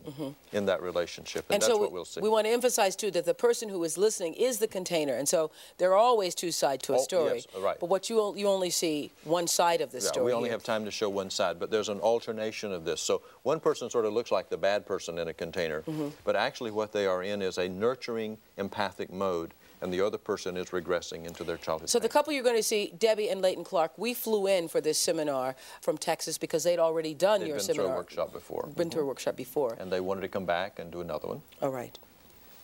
in 0.52 0.66
that 0.66 0.82
relationship, 0.82 1.44
and, 1.50 1.62
that's 1.62 1.66
so 1.72 1.78
what 1.78 1.90
we, 1.90 1.94
we'll 1.94 2.04
see. 2.04 2.20
we 2.20 2.28
want 2.28 2.46
to 2.46 2.52
emphasize 2.52 2.96
too 2.96 3.10
that 3.12 3.24
the 3.24 3.34
person 3.34 3.68
who 3.68 3.82
is 3.84 3.96
listening 3.96 4.34
is 4.34 4.58
the 4.58 4.66
container, 4.66 5.14
and 5.14 5.28
so 5.28 5.50
there 5.78 5.92
are 5.92 5.96
always 5.96 6.34
two 6.34 6.50
sides 6.50 6.82
to 6.84 6.92
a 6.94 6.96
Oh, 6.96 7.02
story. 7.02 7.34
yes, 7.34 7.46
right. 7.62 7.78
But 7.78 7.88
what 7.88 8.10
you 8.10 8.34
you 8.36 8.48
only 8.48 8.70
see 8.70 9.10
one 9.24 9.46
side 9.46 9.80
of 9.80 9.92
the 9.92 9.98
Yeah, 9.98 10.08
story. 10.08 10.26
we 10.26 10.32
only 10.32 10.48
here. 10.48 10.54
have 10.56 10.64
time 10.64 10.84
to 10.84 10.90
show 10.90 11.08
one 11.08 11.30
side, 11.30 11.58
but 11.60 11.70
there's 11.70 11.88
an 11.88 12.00
alternation 12.00 12.72
of 12.72 12.84
this. 12.84 13.00
So 13.00 13.22
one 13.42 13.60
person 13.60 13.88
sort 13.90 14.04
of 14.04 14.12
looks 14.12 14.32
like 14.32 14.48
the 14.48 14.56
bad 14.58 14.84
person 14.86 15.18
in 15.18 15.28
a 15.28 15.34
container, 15.34 15.82
Mm-hmm. 15.82 16.08
but 16.24 16.34
actually 16.36 16.70
what 16.72 16.92
they 16.92 17.06
are 17.06 17.22
in 17.22 17.40
is 17.42 17.58
a 17.58 17.68
nurturing, 17.68 18.38
empathic 18.56 19.12
mode 19.12 19.54
and 19.84 19.92
the 19.92 20.00
other 20.00 20.16
person 20.16 20.56
is 20.56 20.70
regressing 20.70 21.26
into 21.26 21.44
their 21.44 21.58
childhood. 21.58 21.90
So 21.90 21.98
the 21.98 22.08
couple 22.08 22.32
you're 22.32 22.42
going 22.42 22.56
to 22.56 22.62
see, 22.62 22.94
Debbie 22.98 23.28
and 23.28 23.42
Leighton 23.42 23.64
Clark, 23.64 23.92
we 23.98 24.14
flew 24.14 24.46
in 24.46 24.66
for 24.66 24.80
this 24.80 24.98
seminar 24.98 25.54
from 25.82 25.98
Texas 25.98 26.38
because 26.38 26.64
they'd 26.64 26.78
already 26.78 27.12
done 27.12 27.40
They'd 27.40 27.48
your 27.48 27.56
been 27.58 27.66
seminar. 27.66 27.84
through 27.88 27.92
a 27.94 27.96
workshop 27.98 28.32
before. 28.32 28.66
Been 28.74 28.88
to 28.90 29.00
a 29.00 29.02
Mhm. 29.02 29.06
workshop 29.08 29.36
before. 29.36 29.76
And 29.78 29.92
they 29.92 30.00
wanted 30.00 30.22
to 30.22 30.28
come 30.28 30.46
back 30.46 30.78
and 30.78 30.90
do 30.90 31.02
another 31.02 31.28
one. 31.28 31.42
All 31.62 31.68
right. 31.70 31.96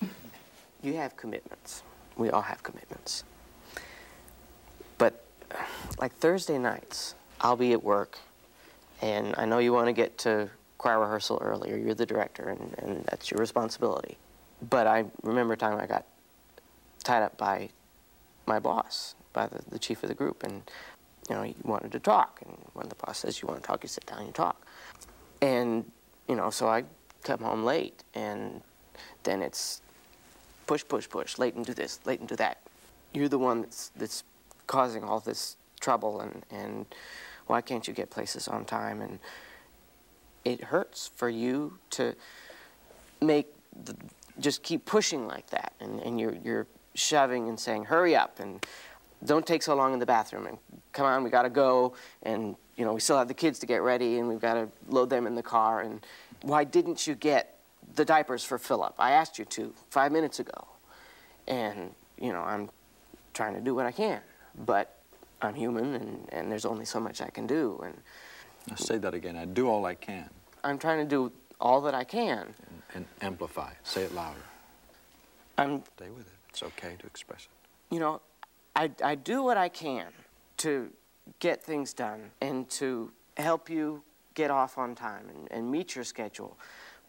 You 0.82 0.94
have 0.94 1.14
commitments. 1.14 1.82
We 2.16 2.30
all 2.30 2.40
have 2.40 2.62
commitments. 2.62 3.24
But 4.96 5.22
like 5.98 6.14
Thursday 6.16 6.56
nights, 6.56 7.14
I'll 7.38 7.54
be 7.56 7.72
at 7.74 7.82
work, 7.84 8.18
and 9.02 9.34
I 9.36 9.44
know 9.44 9.58
you 9.58 9.74
want 9.74 9.88
to 9.88 9.92
get 9.92 10.16
to 10.18 10.48
choir 10.78 10.98
rehearsal 11.00 11.36
earlier. 11.42 11.76
You're 11.76 11.92
the 11.92 12.06
director, 12.06 12.48
and, 12.48 12.74
and 12.78 13.04
that's 13.10 13.30
your 13.30 13.38
responsibility. 13.40 14.16
But 14.70 14.86
I 14.86 15.04
remember 15.22 15.52
a 15.52 15.56
time 15.58 15.78
I 15.78 15.84
got 15.86 16.06
tied 17.10 17.24
up 17.24 17.36
by 17.36 17.68
my 18.46 18.60
boss, 18.60 19.16
by 19.32 19.46
the, 19.48 19.60
the 19.68 19.78
chief 19.80 20.04
of 20.04 20.08
the 20.08 20.14
group, 20.14 20.44
and 20.44 20.62
you 21.28 21.34
know, 21.34 21.42
he 21.42 21.56
wanted 21.64 21.90
to 21.90 21.98
talk. 21.98 22.40
And 22.46 22.56
when 22.74 22.88
the 22.88 22.94
boss 22.94 23.18
says 23.18 23.42
you 23.42 23.48
want 23.48 23.60
to 23.60 23.66
talk, 23.66 23.82
you 23.82 23.88
sit 23.88 24.06
down 24.06 24.18
and 24.18 24.28
you 24.28 24.32
talk. 24.32 24.64
And 25.42 25.90
you 26.28 26.36
know, 26.36 26.50
so 26.50 26.68
I 26.68 26.84
come 27.24 27.40
home 27.40 27.64
late, 27.64 28.04
and 28.14 28.62
then 29.24 29.42
it's 29.42 29.82
push, 30.68 30.84
push, 30.86 31.08
push. 31.08 31.36
Leighton, 31.36 31.64
do 31.64 31.74
this. 31.74 31.98
Leighton, 32.04 32.26
do 32.26 32.36
that. 32.36 32.58
You're 33.12 33.28
the 33.28 33.40
one 33.40 33.62
that's 33.62 33.90
that's 33.96 34.22
causing 34.68 35.02
all 35.02 35.18
this 35.18 35.56
trouble, 35.80 36.20
and 36.20 36.44
and 36.52 36.86
why 37.48 37.60
can't 37.60 37.88
you 37.88 37.94
get 37.94 38.10
places 38.10 38.46
on 38.46 38.64
time? 38.64 39.00
And 39.00 39.18
it 40.44 40.62
hurts 40.62 41.10
for 41.16 41.28
you 41.28 41.78
to 41.90 42.14
make 43.20 43.48
the, 43.84 43.96
just 44.38 44.62
keep 44.62 44.84
pushing 44.84 45.26
like 45.26 45.50
that, 45.50 45.72
and 45.80 45.98
and 46.00 46.20
you're 46.20 46.36
you're 46.44 46.66
shoving 46.94 47.48
and 47.48 47.58
saying, 47.58 47.84
hurry 47.84 48.16
up, 48.16 48.40
and 48.40 48.64
don't 49.24 49.46
take 49.46 49.62
so 49.62 49.74
long 49.74 49.92
in 49.92 49.98
the 49.98 50.06
bathroom, 50.06 50.46
and 50.46 50.58
come 50.92 51.06
on, 51.06 51.22
we 51.22 51.30
got 51.30 51.42
to 51.42 51.50
go, 51.50 51.94
and 52.22 52.56
you 52.76 52.84
know 52.84 52.94
we 52.94 53.00
still 53.00 53.18
have 53.18 53.28
the 53.28 53.34
kids 53.34 53.58
to 53.58 53.66
get 53.66 53.82
ready, 53.82 54.18
and 54.18 54.28
we've 54.28 54.40
got 54.40 54.54
to 54.54 54.68
load 54.88 55.10
them 55.10 55.26
in 55.26 55.34
the 55.34 55.42
car, 55.42 55.82
and 55.82 56.04
why 56.42 56.64
didn't 56.64 57.06
you 57.06 57.14
get 57.14 57.58
the 57.96 58.04
diapers 58.04 58.44
for 58.44 58.58
Philip? 58.58 58.94
I 58.98 59.12
asked 59.12 59.38
you 59.38 59.44
to 59.46 59.74
five 59.90 60.10
minutes 60.10 60.40
ago, 60.40 60.66
and 61.46 61.94
you 62.18 62.32
know 62.32 62.40
I'm 62.40 62.70
trying 63.34 63.54
to 63.54 63.60
do 63.60 63.74
what 63.74 63.86
I 63.86 63.92
can, 63.92 64.20
but 64.64 64.96
I'm 65.42 65.54
human, 65.54 65.94
and, 65.94 66.28
and 66.32 66.50
there's 66.50 66.64
only 66.64 66.84
so 66.84 66.98
much 66.98 67.20
I 67.20 67.28
can 67.28 67.46
do, 67.46 67.80
and 67.84 67.94
Now 68.68 68.76
say 68.76 68.98
that 68.98 69.14
again. 69.14 69.36
I 69.36 69.44
do 69.44 69.68
all 69.68 69.84
I 69.84 69.94
can. 69.94 70.28
I'm 70.64 70.78
trying 70.78 70.98
to 70.98 71.08
do 71.08 71.32
all 71.60 71.80
that 71.82 71.94
I 71.94 72.04
can. 72.04 72.38
And, 72.38 72.54
and 72.94 73.04
amplify. 73.20 73.72
Say 73.84 74.02
it 74.02 74.14
louder. 74.14 74.40
I'm, 75.58 75.82
Stay 75.96 76.08
with 76.10 76.26
it. 76.26 76.39
It's 76.50 76.62
okay 76.62 76.96
to 76.98 77.06
express 77.06 77.46
it. 77.46 77.94
you 77.94 78.00
know, 78.00 78.20
I, 78.76 78.90
I 79.02 79.14
do 79.14 79.42
what 79.42 79.56
I 79.56 79.68
can 79.68 80.06
to 80.58 80.90
get 81.38 81.62
things 81.62 81.92
done 81.92 82.30
and 82.40 82.68
to 82.70 83.10
help 83.36 83.70
you 83.70 84.02
get 84.34 84.50
off 84.50 84.78
on 84.78 84.94
time 84.94 85.28
and, 85.28 85.48
and 85.50 85.70
meet 85.70 85.94
your 85.94 86.04
schedule. 86.04 86.58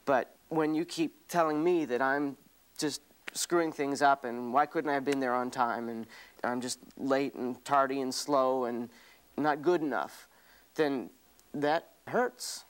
But 0.06 0.36
when 0.50 0.74
you 0.74 0.86
keep 0.86 1.28
telling 1.28 1.64
me 1.64 1.86
that 1.86 2.02
I'm 2.02 2.38
just 2.78 3.02
screwing 3.34 3.72
things 3.72 4.02
up 4.02 4.26
and 4.26 4.54
why 4.54 4.66
couldn't 4.66 4.90
I 4.90 4.94
have 4.94 5.06
been 5.06 5.20
there 5.20 5.34
on 5.34 5.52
time 5.52 5.90
and 5.90 6.06
I'm 6.44 6.62
just 6.62 6.80
late 6.98 7.36
and 7.36 7.64
tardy 7.64 8.02
and 8.02 8.14
slow 8.14 8.66
and 8.66 8.90
not 9.38 9.62
good 9.62 9.82
enough, 9.82 10.28
then 10.76 11.10
that 11.54 11.90
hurts. 12.08 12.66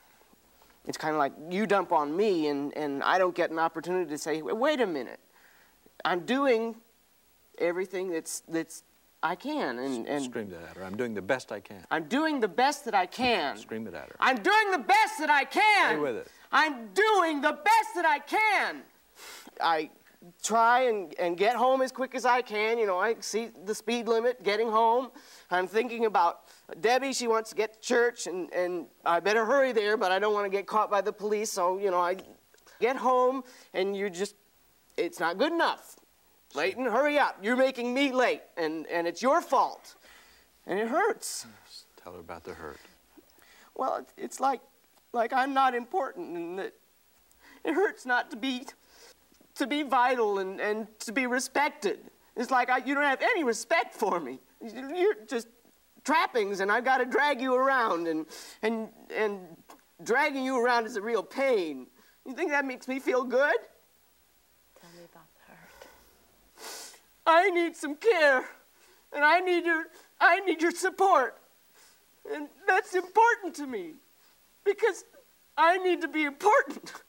It's 0.87 0.97
kind 0.97 1.13
of 1.13 1.19
like 1.19 1.33
you 1.49 1.65
dump 1.65 1.91
on 1.91 2.15
me 2.15 2.47
and, 2.47 2.75
and 2.75 3.03
I 3.03 3.17
don't 3.17 3.35
get 3.35 3.51
an 3.51 3.59
opportunity 3.59 4.09
to 4.09 4.17
say, 4.17 4.41
wait 4.41 4.81
a 4.81 4.87
minute. 4.87 5.19
I'm 6.05 6.21
doing 6.21 6.75
everything 7.57 8.11
that's, 8.11 8.41
that's 8.47 8.83
I 9.23 9.35
can. 9.35 9.79
And, 9.79 10.07
and 10.07 10.23
Scream 10.23 10.49
that 10.49 10.63
at 10.69 10.77
her. 10.77 10.83
I'm 10.83 10.97
doing 10.97 11.13
the 11.13 11.21
best 11.21 11.51
I 11.51 11.59
can. 11.59 11.83
I'm 11.91 12.05
doing 12.05 12.39
the 12.39 12.47
best 12.47 12.85
that 12.85 12.95
I 12.95 13.05
can. 13.05 13.57
Scream 13.57 13.87
it 13.87 13.93
at 13.93 14.09
her. 14.09 14.15
I'm 14.19 14.37
doing 14.37 14.71
the 14.71 14.79
best 14.79 15.19
that 15.19 15.29
I 15.29 15.45
can. 15.45 15.91
Stay 15.91 15.99
with 15.99 16.15
it. 16.15 16.27
I'm 16.51 16.87
doing 16.93 17.41
the 17.41 17.51
best 17.51 17.95
that 17.95 18.05
I 18.05 18.19
can. 18.19 18.81
I 19.61 19.89
try 20.43 20.81
and, 20.81 21.13
and 21.19 21.37
get 21.37 21.55
home 21.55 21.81
as 21.81 21.91
quick 21.91 22.15
as 22.15 22.25
I 22.25 22.41
can. 22.41 22.77
You 22.77 22.87
know, 22.87 22.99
I 22.99 23.15
see 23.19 23.49
the 23.65 23.75
speed 23.75 24.07
limit 24.07 24.43
getting 24.43 24.69
home. 24.69 25.09
I'm 25.49 25.67
thinking 25.67 26.05
about 26.05 26.41
Debbie, 26.79 27.13
she 27.13 27.27
wants 27.27 27.49
to 27.51 27.55
get 27.55 27.73
to 27.73 27.79
church, 27.79 28.27
and, 28.27 28.51
and 28.53 28.85
I 29.05 29.19
better 29.19 29.45
hurry 29.45 29.71
there, 29.71 29.97
but 29.97 30.11
I 30.11 30.19
don't 30.19 30.33
want 30.33 30.45
to 30.45 30.49
get 30.49 30.67
caught 30.67 30.89
by 30.89 31.01
the 31.01 31.13
police. 31.13 31.51
So, 31.51 31.77
you 31.77 31.91
know, 31.91 31.99
I 31.99 32.17
get 32.79 32.95
home, 32.95 33.43
and 33.73 33.95
you're 33.95 34.09
just, 34.09 34.35
it's 35.05 35.19
not 35.19 35.37
good 35.37 35.51
enough. 35.51 35.95
Leighton, 36.53 36.85
hurry 36.85 37.17
up. 37.17 37.37
You're 37.41 37.55
making 37.55 37.93
me 37.93 38.11
late, 38.11 38.41
and, 38.57 38.85
and 38.87 39.07
it's 39.07 39.21
your 39.21 39.41
fault. 39.41 39.95
And 40.67 40.79
it 40.79 40.87
hurts. 40.87 41.45
Tell 42.03 42.13
her 42.13 42.19
about 42.19 42.43
the 42.43 42.53
hurt. 42.53 42.79
Well, 43.75 43.97
it- 43.97 44.13
it's 44.17 44.39
like, 44.39 44.61
like 45.13 45.33
I'm 45.33 45.53
not 45.53 45.73
important, 45.75 46.35
and 46.37 46.59
that 46.59 46.73
it 47.63 47.73
hurts 47.73 48.05
not 48.05 48.29
to 48.31 48.37
be, 48.37 48.65
to 49.55 49.65
be 49.67 49.83
vital 49.83 50.39
and, 50.39 50.59
and 50.59 50.87
to 50.99 51.11
be 51.11 51.25
respected. 51.27 51.99
It's 52.35 52.51
like 52.51 52.69
I, 52.69 52.77
you 52.77 52.93
don't 52.95 53.03
have 53.03 53.21
any 53.21 53.43
respect 53.43 53.93
for 53.93 54.19
me. 54.19 54.39
You're 54.61 55.15
just 55.27 55.47
trappings, 56.03 56.59
and 56.59 56.71
I've 56.71 56.85
got 56.85 56.97
to 56.99 57.05
drag 57.05 57.41
you 57.41 57.53
around, 57.55 58.07
and 58.07 58.25
and 58.61 58.89
and 59.13 59.39
dragging 60.03 60.43
you 60.45 60.63
around 60.63 60.85
is 60.85 60.95
a 60.95 61.01
real 61.01 61.23
pain. 61.23 61.87
You 62.25 62.33
think 62.33 62.51
that 62.51 62.63
makes 62.65 62.87
me 62.87 62.99
feel 62.99 63.23
good? 63.23 63.55
Tell 64.79 64.89
me 64.97 65.03
about 65.11 65.25
the 65.35 65.51
hurt. 65.51 65.87
I 67.25 67.49
need 67.49 67.75
some 67.75 67.95
care, 67.95 68.45
and 69.13 69.23
I 69.23 69.39
need 69.39 69.65
your 69.65 69.85
I 70.19 70.39
need 70.41 70.61
your 70.61 70.71
support, 70.71 71.37
and 72.31 72.47
that's 72.67 72.95
important 72.95 73.55
to 73.55 73.67
me, 73.67 73.93
because 74.63 75.03
I 75.57 75.77
need 75.77 76.01
to 76.01 76.07
be 76.07 76.23
important. 76.23 76.93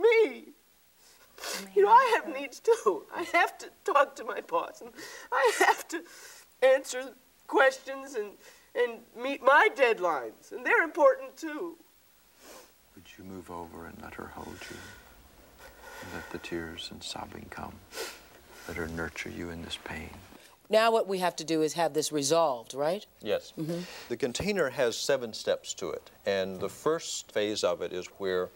me. 0.00 0.48
You 1.74 1.84
know, 1.84 1.90
I 1.90 2.20
have 2.22 2.34
needs 2.34 2.60
too. 2.60 3.04
I 3.14 3.22
have 3.32 3.56
to 3.58 3.68
talk 3.84 4.14
to 4.16 4.24
my 4.24 4.40
boss, 4.42 4.80
and 4.80 4.90
I 5.32 5.52
have 5.60 5.88
to 5.88 6.02
answer 6.62 7.14
questions 7.46 8.14
and 8.14 8.32
and 8.74 9.00
meet 9.20 9.42
my 9.42 9.68
deadlines, 9.74 10.52
and 10.52 10.64
they're 10.64 10.84
important 10.84 11.36
too. 11.36 11.76
Would 12.94 13.04
you 13.18 13.24
move 13.24 13.50
over 13.50 13.86
and 13.86 13.96
let 14.02 14.14
her 14.14 14.26
hold 14.26 14.56
you? 14.70 14.76
And 16.02 16.14
let 16.14 16.30
the 16.30 16.38
tears 16.38 16.88
and 16.90 17.02
sobbing 17.02 17.46
come. 17.50 17.74
Let 18.70 18.76
her 18.76 18.86
nurture 18.86 19.30
you 19.30 19.50
in 19.50 19.62
this 19.62 19.76
pain. 19.82 20.10
Now 20.68 20.92
what 20.92 21.08
we 21.08 21.18
have 21.18 21.34
to 21.34 21.44
do 21.44 21.62
is 21.62 21.72
have 21.72 21.92
this 21.92 22.12
resolved, 22.12 22.72
right? 22.72 23.04
Yes. 23.20 23.52
Mm-hmm. 23.58 23.80
The 24.08 24.16
container 24.16 24.70
has 24.70 24.96
seven 24.96 25.32
steps 25.32 25.74
to 25.74 25.90
it, 25.90 26.08
and 26.24 26.60
the 26.60 26.68
first 26.68 27.32
phase 27.32 27.64
of 27.64 27.82
it 27.82 27.92
is 27.92 28.06
where 28.18 28.48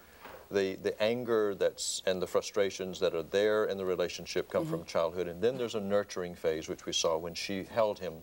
the, 0.52 0.76
the 0.76 0.94
anger 1.02 1.56
that's 1.56 2.00
and 2.06 2.22
the 2.22 2.28
frustrations 2.28 3.00
that 3.00 3.12
are 3.12 3.24
there 3.24 3.64
in 3.64 3.76
the 3.76 3.84
relationship 3.84 4.48
come 4.48 4.64
from 4.64 4.78
mm-hmm. 4.82 4.88
childhood, 4.88 5.26
and 5.26 5.42
then 5.42 5.58
there's 5.58 5.74
a 5.74 5.80
nurturing 5.80 6.36
phase, 6.36 6.68
which 6.68 6.86
we 6.86 6.92
saw 6.92 7.18
when 7.18 7.34
she 7.34 7.64
held 7.64 7.98
him, 7.98 8.14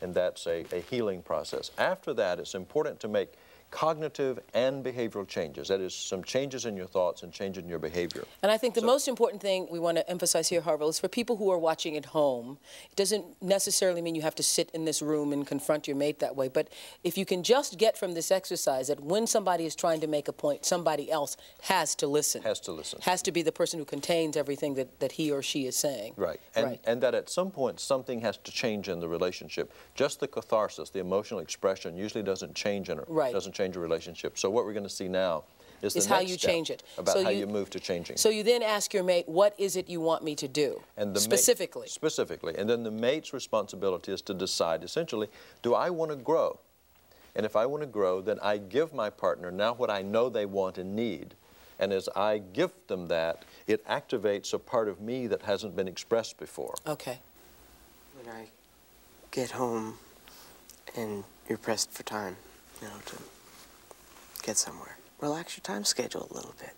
and 0.00 0.14
that's 0.14 0.46
a, 0.46 0.64
a 0.72 0.80
healing 0.80 1.20
process. 1.20 1.70
After 1.76 2.14
that, 2.14 2.40
it's 2.40 2.54
important 2.54 2.98
to 3.00 3.08
make 3.08 3.34
cognitive 3.70 4.38
and 4.54 4.84
behavioral 4.84 5.26
changes. 5.26 5.68
That 5.68 5.80
is, 5.80 5.94
some 5.94 6.22
changes 6.22 6.64
in 6.64 6.76
your 6.76 6.86
thoughts 6.86 7.22
and 7.22 7.32
change 7.32 7.58
in 7.58 7.68
your 7.68 7.78
behavior. 7.78 8.24
And 8.42 8.50
I 8.50 8.56
think 8.56 8.74
the 8.74 8.82
most 8.82 9.08
important 9.08 9.42
thing 9.42 9.66
we 9.70 9.78
want 9.78 9.96
to 9.98 10.08
emphasize 10.08 10.48
here, 10.48 10.60
Harville, 10.60 10.88
is 10.88 10.98
for 10.98 11.08
people 11.08 11.36
who 11.36 11.50
are 11.50 11.58
watching 11.58 11.96
at 11.96 12.06
home. 12.06 12.58
It 12.90 12.96
doesn't 12.96 13.24
necessarily 13.42 14.00
mean 14.00 14.14
you 14.14 14.22
have 14.22 14.34
to 14.36 14.42
sit 14.42 14.70
in 14.72 14.84
this 14.84 15.02
room 15.02 15.32
and 15.32 15.46
confront 15.46 15.86
your 15.86 15.96
mate 15.96 16.20
that 16.20 16.36
way. 16.36 16.48
But 16.48 16.68
if 17.04 17.18
you 17.18 17.26
can 17.26 17.42
just 17.42 17.78
get 17.78 17.98
from 17.98 18.14
this 18.14 18.30
exercise 18.30 18.88
that 18.88 19.00
when 19.00 19.26
somebody 19.26 19.66
is 19.66 19.74
trying 19.74 20.00
to 20.00 20.06
make 20.06 20.28
a 20.28 20.32
point, 20.32 20.64
somebody 20.64 21.10
else 21.10 21.36
has 21.62 21.94
to 21.96 22.06
listen. 22.06 22.42
Has 22.42 22.60
to 22.60 22.72
listen. 22.72 23.00
Has 23.02 23.22
to 23.22 23.32
be 23.32 23.42
the 23.42 23.52
person 23.52 23.78
who 23.78 23.84
contains 23.84 24.36
everything 24.36 24.74
that, 24.74 25.00
that 25.00 25.12
he 25.12 25.30
or 25.30 25.42
she 25.42 25.66
is 25.66 25.76
saying. 25.76 26.14
Right. 26.16 26.40
And, 26.54 26.66
right. 26.66 26.80
and 26.84 27.02
that 27.02 27.14
at 27.14 27.28
some 27.28 27.50
point 27.50 27.80
something 27.80 28.20
has 28.20 28.38
to 28.38 28.52
change 28.52 28.88
in 28.88 29.00
the 29.00 29.08
relationship. 29.08 29.72
Just 29.94 30.20
the 30.20 30.28
catharsis, 30.28 30.90
the 30.90 31.00
emotional 31.00 31.40
expression, 31.40 31.96
usually 31.96 32.22
doesn't 32.22 32.54
change 32.54 32.88
in 32.88 32.98
a, 32.98 33.04
Right. 33.08 33.32
doesn't 33.32 33.52
change 33.56 33.76
a 33.76 33.80
relationship. 33.80 34.38
So 34.38 34.50
what 34.50 34.64
we're 34.64 34.72
going 34.74 34.84
to 34.84 34.90
see 34.90 35.08
now 35.08 35.44
is 35.82 35.92
the 35.94 35.98
Is 35.98 36.06
how 36.06 36.20
you 36.20 36.36
step 36.38 36.50
change 36.50 36.70
it. 36.70 36.82
About 36.98 37.14
So 37.14 37.22
how 37.24 37.30
you- 37.30 37.40
you, 37.40 37.46
move 37.46 37.70
to 37.70 37.80
changing. 37.80 38.16
So 38.16 38.28
you 38.28 38.42
then 38.42 38.62
ask 38.62 38.92
your 38.94 39.02
mate, 39.02 39.28
what 39.28 39.54
is 39.58 39.76
it 39.76 39.88
you 39.88 40.00
want 40.00 40.22
me 40.24 40.34
to 40.36 40.48
do? 40.48 40.82
and 40.96 41.14
the 41.14 41.20
mate- 41.20 41.24
Specifically. 41.24 41.88
specifically. 41.88 42.54
And 42.56 42.68
then 42.68 42.82
the 42.82 42.90
mate's 42.90 43.32
responsibility 43.32 44.12
is 44.12 44.22
to 44.22 44.34
decide 44.34 44.82
essentially, 44.84 45.28
do 45.62 45.74
I 45.74 45.90
want 45.90 46.10
to 46.12 46.16
grow? 46.16 46.60
And 47.34 47.44
if 47.44 47.54
I 47.56 47.66
want 47.66 47.82
to 47.82 47.86
grow, 47.86 48.22
then 48.22 48.38
I 48.42 48.56
give 48.56 48.94
my 48.94 49.10
partner 49.10 49.50
now 49.50 49.74
what 49.74 49.90
I 49.90 50.00
know 50.02 50.28
they 50.30 50.46
want 50.46 50.78
and 50.78 50.96
need. 50.96 51.34
And 51.78 51.92
as 51.92 52.08
I 52.16 52.38
give 52.38 52.70
them 52.86 53.08
that, 53.08 53.44
it 53.66 53.86
activates 53.86 54.54
a 54.54 54.58
part 54.58 54.88
of 54.88 55.00
me 55.00 55.26
that 55.26 55.42
hasn't 55.42 55.76
been 55.76 55.88
expressed 55.88 56.38
before. 56.38 56.74
Okay. 56.86 57.18
When 58.18 58.34
I 58.34 58.48
get 59.30 59.50
home 59.50 59.98
and 60.96 61.24
you're 61.48 61.58
pressed 61.58 61.90
for 61.90 62.02
time, 62.02 62.36
you 62.80 62.88
know, 62.88 62.94
to 63.04 63.16
get 64.46 64.56
somewhere, 64.56 64.96
relax 65.20 65.56
your 65.56 65.62
time 65.62 65.84
schedule 65.84 66.28
a 66.30 66.34
little 66.34 66.54
bit. 66.60 66.72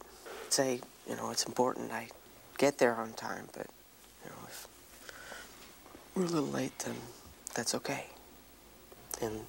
Say, 0.48 0.80
you 1.06 1.14
know, 1.16 1.30
it's 1.30 1.44
important 1.44 1.92
I 1.92 2.08
get 2.56 2.78
there 2.78 2.94
on 2.94 3.12
time, 3.12 3.44
but, 3.52 3.66
you 4.24 4.30
know, 4.30 4.36
if 4.46 4.66
we're 6.14 6.22
a 6.22 6.26
little 6.26 6.48
late, 6.48 6.76
then 6.78 6.94
that's 7.54 7.74
okay. 7.74 8.06
And 9.20 9.42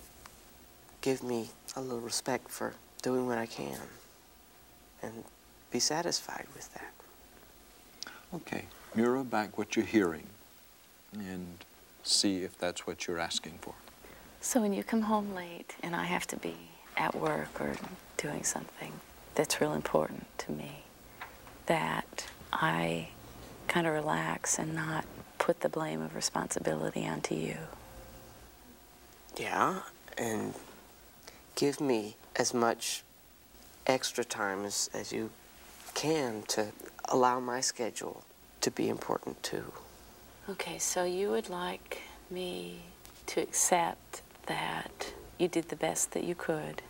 give 1.00 1.24
me 1.24 1.48
a 1.78 1.82
little 1.82 2.02
respect 2.02 2.50
for 2.50 2.74
doing 3.02 3.26
what 3.26 3.38
I 3.38 3.46
can. 3.46 3.80
And 5.02 5.24
be 5.72 5.80
satisfied 5.80 6.48
with 6.54 6.74
that. 6.74 8.12
Okay, 8.34 8.66
mirror 8.96 9.24
back 9.24 9.58
what 9.58 9.78
you're 9.78 9.86
hearing 9.86 10.28
and 11.14 11.64
see 12.04 12.44
if 12.44 12.58
that's 12.60 12.86
what 12.86 13.08
you're 13.08 13.20
asking 13.20 13.60
for. 13.62 13.76
So 14.42 14.60
when 14.62 14.74
you 14.74 14.84
come 14.84 15.04
home 15.04 15.34
late 15.34 15.76
and 15.82 15.96
I 15.96 16.04
have 16.04 16.28
to 16.28 16.36
be 16.36 16.56
at 17.00 17.16
work 17.16 17.60
or 17.60 17.76
doing 18.18 18.44
something 18.44 18.92
that's 19.34 19.62
real 19.62 19.74
important 19.74 20.28
to 20.38 20.52
me, 20.52 20.84
that 21.66 22.28
I 22.52 23.10
kind 23.68 23.88
of 23.88 23.94
relax 23.94 24.60
and 24.60 24.76
not 24.76 25.06
put 25.38 25.62
the 25.62 25.70
blame 25.70 26.02
of 26.02 26.14
responsibility 26.14 27.08
onto 27.08 27.34
you. 27.34 27.58
Yeah, 29.38 29.80
and 30.18 30.54
give 31.56 31.80
me 31.80 32.18
as 32.36 32.54
much 32.54 33.04
extra 33.88 34.26
time 34.26 34.66
as, 34.66 34.90
as 34.94 35.14
you 35.14 35.30
can 35.94 36.44
to 36.50 36.68
allow 37.06 37.40
my 37.40 37.62
schedule 37.62 38.24
to 38.62 38.70
be 38.70 38.90
important 38.90 39.42
too. 39.42 39.72
Okay, 40.50 40.78
so 40.78 41.06
you 41.06 41.30
would 41.30 41.50
like 41.50 42.02
me 42.30 42.80
to 43.28 43.42
accept 43.42 44.22
that 44.48 45.14
you 45.38 45.48
did 45.48 45.70
the 45.70 45.76
best 45.76 46.12
that 46.12 46.24
you 46.24 46.36
could 46.36 46.82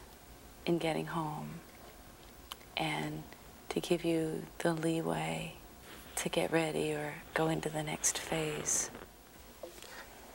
in 0.70 0.78
getting 0.78 1.08
home 1.08 1.50
and 2.78 3.24
to 3.70 3.80
give 3.80 4.06
you 4.06 4.44
the 4.60 4.72
leeway 4.72 5.52
to 6.16 6.30
get 6.30 6.52
ready 6.52 6.94
or 6.94 7.16
go 7.34 7.48
into 7.48 7.70
the 7.70 7.82
next 7.82 8.20
phase. 8.20 8.92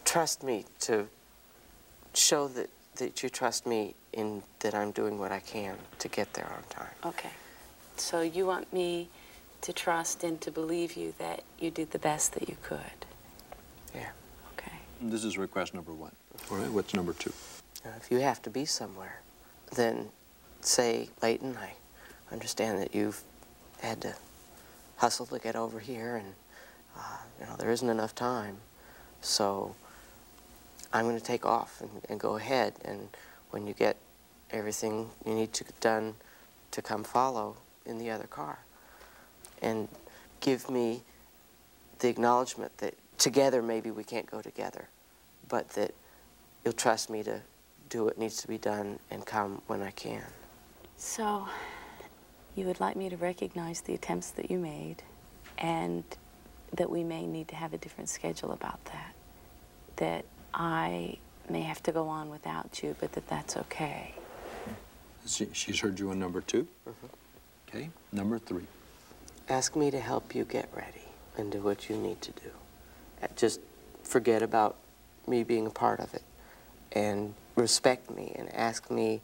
Trust 0.05 0.43
me 0.43 0.65
to 0.81 1.07
show 2.15 2.49
that, 2.49 2.69
that 2.97 3.23
you 3.23 3.29
trust 3.29 3.65
me 3.65 3.95
in 4.13 4.43
that 4.59 4.75
I'm 4.75 4.91
doing 4.91 5.21
what 5.21 5.31
I 5.31 5.39
can 5.39 5.77
to 6.01 6.09
get 6.09 6.35
there 6.35 6.51
on 6.57 6.65
time. 6.69 6.95
Okay. 7.07 7.31
So 7.97 8.21
you 8.21 8.45
want 8.45 8.73
me 8.73 9.09
to 9.61 9.73
trust 9.73 10.25
and 10.25 10.41
to 10.41 10.51
believe 10.51 10.97
you 10.97 11.15
that 11.19 11.45
you 11.61 11.71
did 11.71 11.93
the 11.93 12.01
best 12.01 12.33
that 12.33 12.49
you 12.49 12.57
could. 12.61 12.99
Yeah. 13.95 14.11
Okay. 14.59 14.79
This 15.01 15.23
is 15.23 15.39
request 15.39 15.75
number 15.75 15.93
one. 15.93 16.13
All 16.51 16.57
right, 16.57 16.71
what's 16.71 16.93
number 16.93 17.13
two? 17.13 17.33
Now, 17.85 17.93
if 17.97 18.11
you 18.11 18.19
have 18.19 18.43
to 18.43 18.51
be 18.51 18.65
somewhere, 18.65 19.21
then 19.77 20.09
say, 20.67 21.09
Leighton, 21.23 21.57
I 21.57 21.75
understand 22.33 22.81
that 22.81 22.95
you've 22.95 23.23
had 23.81 24.01
to 24.03 24.15
hustle 24.97 25.27
to 25.27 25.39
get 25.39 25.57
over 25.57 25.81
here, 25.81 26.17
and 26.17 26.35
uh, 26.97 27.19
you 27.41 27.47
know 27.47 27.57
there 27.57 27.71
isn't 27.71 27.89
enough 27.89 28.15
time. 28.15 28.57
So 29.21 29.75
I'm 30.93 31.05
going 31.07 31.19
to 31.19 31.25
take 31.25 31.45
off 31.45 31.81
and, 31.81 31.91
and 32.09 32.21
go 32.21 32.37
ahead. 32.37 32.75
And 32.85 33.09
when 33.51 33.67
you 33.67 33.75
get 33.75 33.97
everything 34.51 35.11
you 35.27 35.35
need 35.35 35.53
to 35.55 35.65
done, 35.81 36.15
to 36.71 36.83
come 36.83 37.05
follow 37.05 37.57
in 37.87 37.99
the 37.99 38.11
other 38.11 38.27
car, 38.27 38.59
and 39.61 39.89
give 40.41 40.71
me 40.71 41.03
the 41.99 42.09
acknowledgement 42.09 42.77
that 42.79 42.95
together 43.19 43.63
maybe 43.63 43.91
we 43.91 44.05
can't 44.05 44.31
go 44.31 44.41
together, 44.41 44.89
but 45.49 45.71
that 45.71 45.93
you'll 46.65 46.73
trust 46.73 47.11
me 47.11 47.23
to 47.23 47.41
do 47.89 48.05
what 48.05 48.19
needs 48.19 48.41
to 48.43 48.49
be 48.49 48.59
done 48.59 48.99
and 49.11 49.25
come 49.25 49.63
when 49.67 49.83
I 49.83 49.91
can. 49.91 50.25
So 50.97 51.47
you 52.55 52.67
would 52.67 52.81
like 52.81 52.97
me 52.97 53.09
to 53.09 53.17
recognize 53.17 53.81
the 53.81 53.95
attempts 53.95 54.31
that 54.33 54.51
you 54.51 54.59
made 54.59 55.03
and 55.59 56.05
that 56.73 56.91
we 56.91 57.05
may 57.05 57.27
need 57.27 57.49
to 57.49 57.57
have 57.57 57.73
a 57.73 57.79
different 57.79 58.09
schedule 58.09 58.53
about 58.53 58.85
that. 58.87 59.15
That 59.97 60.25
I 60.53 61.19
may 61.49 61.63
have 61.63 61.83
to 61.85 61.93
go 61.93 62.09
on 62.09 62.31
without 62.31 62.83
you, 62.83 62.97
but 63.01 63.13
that 63.13 63.29
that's 63.29 63.57
okay. 63.57 64.15
She, 65.27 65.49
she's 65.53 65.81
heard 65.81 65.99
you 65.99 66.11
on 66.11 66.19
number 66.19 66.41
2 66.41 66.67
Okay, 67.69 67.91
number 68.13 68.39
three. 68.39 68.67
Ask 69.49 69.75
me 69.75 69.91
to 69.91 69.99
help 69.99 70.35
you 70.35 70.45
get 70.45 70.69
ready 70.77 71.09
and 71.37 71.51
do 71.51 71.61
what 71.61 71.89
you 71.91 71.97
need 71.97 72.21
to 72.23 72.31
do. 72.33 72.51
Uh, 73.23 73.27
Just 73.35 73.61
forget 74.05 74.43
about 74.43 74.77
me 75.27 75.43
being 75.43 75.67
a 75.67 75.71
part 75.71 75.99
of 75.99 76.15
it 76.15 76.23
and 76.93 77.35
respect 77.57 78.11
me 78.11 78.33
and 78.37 78.55
ask 78.55 78.91
me 78.91 79.21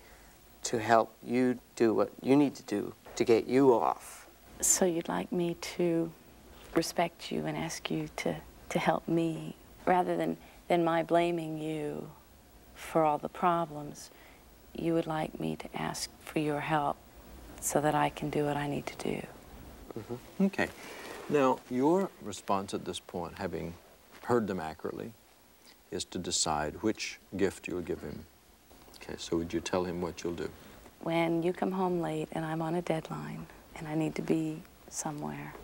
to 0.65 0.79
help 0.79 1.15
you 1.25 1.59
do 1.77 1.95
what 1.95 2.11
you 2.23 2.37
need 2.37 2.55
to 2.55 2.63
do 2.63 2.95
to 3.17 3.25
get 3.25 3.47
you 3.47 3.75
off. 3.75 4.27
So 4.61 4.85
you'd 4.85 5.09
like 5.09 5.33
me 5.33 5.57
to 5.77 6.11
respect 6.75 7.33
you 7.33 7.47
and 7.47 7.57
ask 7.57 7.91
you 7.91 8.09
to, 8.17 8.37
to 8.69 8.79
help 8.79 9.09
me 9.09 9.55
rather 9.87 10.17
than, 10.17 10.37
than 10.69 10.85
my 10.85 11.03
blaming 11.03 11.59
you 11.59 12.11
for 12.75 13.05
all 13.05 13.19
the 13.19 13.29
problems, 13.29 14.11
you 14.75 14.95
would 14.95 15.07
like 15.07 15.41
me 15.41 15.57
to 15.57 15.69
ask 15.75 16.11
for 16.21 16.39
your 16.39 16.61
help 16.61 16.97
so 17.61 17.81
that 17.81 17.95
I 17.95 18.09
can 18.11 18.31
do 18.31 18.45
what 18.45 18.57
I 18.57 18.69
need 18.69 18.87
to 18.87 18.97
do. 18.97 19.27
Mm-hmm. 19.99 20.45
Okay. 20.47 20.69
Now, 21.29 21.61
your 21.71 22.11
response 22.23 22.75
at 22.75 22.85
this 22.85 22.99
point, 22.99 23.39
having 23.39 23.75
heard 24.23 24.47
them 24.47 24.61
accurately, 24.61 25.13
is 25.91 26.05
to 26.07 26.19
decide 26.19 26.75
which 26.83 27.19
gift 27.37 27.69
you'll 27.69 27.83
give 27.83 28.01
him. 28.01 28.25
Okay, 29.03 29.15
so 29.19 29.37
would 29.37 29.53
you 29.53 29.61
tell 29.61 29.85
him 29.85 30.01
what 30.01 30.23
you'll 30.23 30.35
do? 30.35 30.51
When 31.03 31.43
you 31.43 31.53
come 31.53 31.73
home 31.73 32.01
late 32.01 32.29
and 32.33 32.45
I'm 32.45 32.61
on 32.61 32.75
a 32.75 32.83
deadline 32.83 33.47
and 33.77 33.89
I 33.89 33.95
need 33.95 34.15
to 34.17 34.23
be 34.23 34.63
somewhere, 34.89 35.55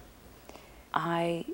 I 0.95 1.45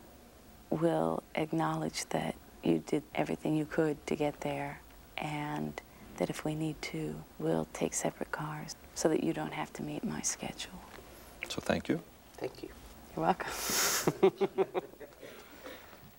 will 0.70 1.22
acknowledge 1.34 2.06
that 2.06 2.34
you 2.62 2.82
did 2.86 3.02
everything 3.14 3.56
you 3.56 3.66
could 3.66 4.04
to 4.06 4.14
get 4.14 4.40
there 4.40 4.80
and 5.18 5.80
that 6.18 6.30
if 6.30 6.44
we 6.44 6.54
need 6.54 6.80
to, 6.82 7.14
we'll 7.38 7.66
take 7.72 7.94
separate 7.94 8.30
cars 8.30 8.76
so 8.94 9.08
that 9.08 9.24
you 9.24 9.32
don't 9.32 9.52
have 9.52 9.72
to 9.72 9.82
meet 9.82 10.04
my 10.04 10.20
schedule. 10.22 10.80
So 11.48 11.60
thank 11.60 11.88
you. 11.88 12.00
Thank 12.36 12.62
you. 12.62 12.68
You're 13.16 13.26
welcome. 13.26 14.32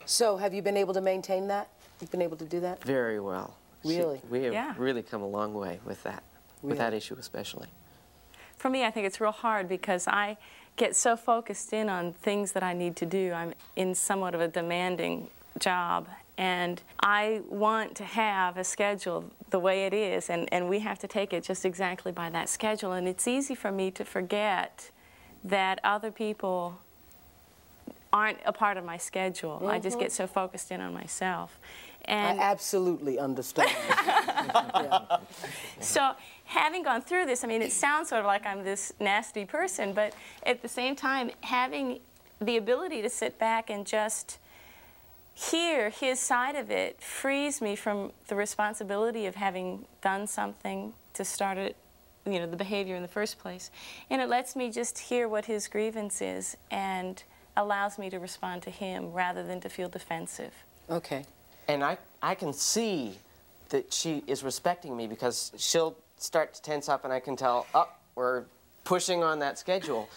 So 0.06 0.38
have 0.38 0.54
you 0.54 0.62
been 0.62 0.78
able 0.78 0.93
to 0.95 1.02
maintain 1.02 1.47
that? 1.47 1.69
You've 2.02 2.12
been 2.12 2.21
able 2.21 2.38
to 2.38 2.45
do 2.45 2.60
that? 2.60 2.84
Very 2.84 3.19
well. 3.19 3.56
She- 3.83 3.97
Really? 3.97 4.21
we 4.29 4.43
have 4.43 4.53
Yeah. 4.53 4.73
really 4.77 5.03
come 5.03 5.21
a 5.21 5.27
long 5.27 5.53
way 5.53 5.79
with 5.85 6.03
that, 6.03 6.23
with 6.61 6.77
that 6.77 6.93
issue 6.93 7.15
especially. 7.19 7.67
For 8.57 8.69
me, 8.69 8.85
I 8.85 8.91
think 8.91 9.05
it's 9.05 9.19
real 9.19 9.31
hard 9.31 9.67
because 9.67 10.07
I 10.07 10.37
get 10.75 10.95
so 10.95 11.15
focused 11.15 11.73
in 11.73 11.89
on 11.89 12.13
things 12.13 12.53
that 12.53 12.63
I 12.63 12.73
need 12.73 12.95
to 12.97 13.05
do. 13.05 13.33
I'm 13.33 13.53
in 13.75 13.93
somewhat 13.93 14.33
of 14.33 14.41
a 14.41 14.47
demanding 14.47 15.29
job, 15.59 16.07
and 16.37 16.81
I 16.99 17.41
want 17.47 17.95
to 17.97 18.05
have 18.05 18.57
a 18.57 18.63
schedule 18.63 19.25
the 19.49 19.59
way 19.59 19.85
it 19.85 19.93
is, 19.93 20.29
and, 20.29 20.51
and 20.51 20.67
we 20.67 20.79
have 20.79 20.97
to 20.99 21.07
take 21.07 21.33
it 21.33 21.43
just 21.43 21.65
exactly 21.65 22.11
by 22.11 22.29
that 22.31 22.49
schedule. 22.49 22.93
And 22.93 23.07
it's 23.07 23.27
easy 23.27 23.53
for 23.53 23.71
me 23.71 23.91
to 23.91 24.03
forget 24.03 24.89
that 25.43 25.79
other 25.83 26.09
people 26.09 26.79
aren't 28.11 28.37
a 28.45 28.53
part 28.53 28.77
of 28.77 28.85
my 28.85 28.97
schedule. 28.97 29.67
I 29.67 29.79
just 29.79 29.95
mm-hmm. 29.95 30.03
get 30.03 30.11
so 30.11 30.27
focused 30.27 30.71
in 30.71 30.81
on 30.81 30.93
myself. 30.93 31.59
And 32.05 32.39
I 32.39 32.43
absolutely 32.43 33.19
understand. 33.19 33.71
So, 35.79 36.13
having 36.45 36.83
gone 36.83 37.01
through 37.01 37.25
this, 37.25 37.43
I 37.43 37.47
mean, 37.47 37.61
it 37.61 37.71
sounds 37.71 38.09
sort 38.09 38.19
of 38.19 38.25
like 38.25 38.45
I'm 38.45 38.63
this 38.63 38.93
nasty 38.99 39.45
person, 39.45 39.93
but 39.93 40.13
at 40.45 40.61
the 40.61 40.67
same 40.67 40.95
time, 40.95 41.31
having 41.41 41.99
the 42.39 42.57
ability 42.57 43.01
to 43.01 43.09
sit 43.09 43.37
back 43.37 43.69
and 43.69 43.85
just 43.85 44.39
hear 45.33 45.89
his 45.89 46.19
side 46.19 46.55
of 46.55 46.69
it 46.69 47.01
frees 47.01 47.61
me 47.61 47.75
from 47.75 48.11
the 48.27 48.35
responsibility 48.35 49.25
of 49.25 49.35
having 49.35 49.85
done 50.01 50.27
something 50.27 50.93
to 51.13 51.25
start 51.25 51.57
it, 51.57 51.75
you 52.25 52.39
know, 52.39 52.47
the 52.47 52.57
behavior 52.57 52.95
in 52.95 53.01
the 53.01 53.07
first 53.07 53.39
place. 53.39 53.71
And 54.09 54.21
it 54.21 54.29
lets 54.29 54.55
me 54.55 54.69
just 54.71 54.97
hear 54.99 55.27
what 55.27 55.45
his 55.45 55.67
grievance 55.67 56.21
is 56.21 56.55
and 56.71 57.23
allows 57.57 57.97
me 57.97 58.09
to 58.09 58.19
respond 58.19 58.61
to 58.63 58.69
him 58.69 59.11
rather 59.11 59.43
than 59.43 59.59
to 59.61 59.69
feel 59.69 59.89
defensive. 59.89 60.53
okay. 60.89 61.25
And 61.67 61.84
I, 61.84 61.97
I 62.21 62.36
can 62.36 62.54
see 62.54 63.17
that 63.69 63.93
she 63.93 64.23
is 64.28 64.43
respecting 64.43 64.95
me 64.95 65.08
because 65.08 65.52
she'll 65.58 65.95
start 66.17 66.54
to 66.54 66.62
tense 66.62 66.89
up 66.89 67.04
and 67.04 67.13
I 67.13 67.19
can 67.19 67.36
tell, 67.36 67.65
oh, 67.73 67.89
we're 68.15 68.43
pushing 68.84 69.23
on 69.23 69.39
that 69.39 69.58
schedule. 69.58 70.10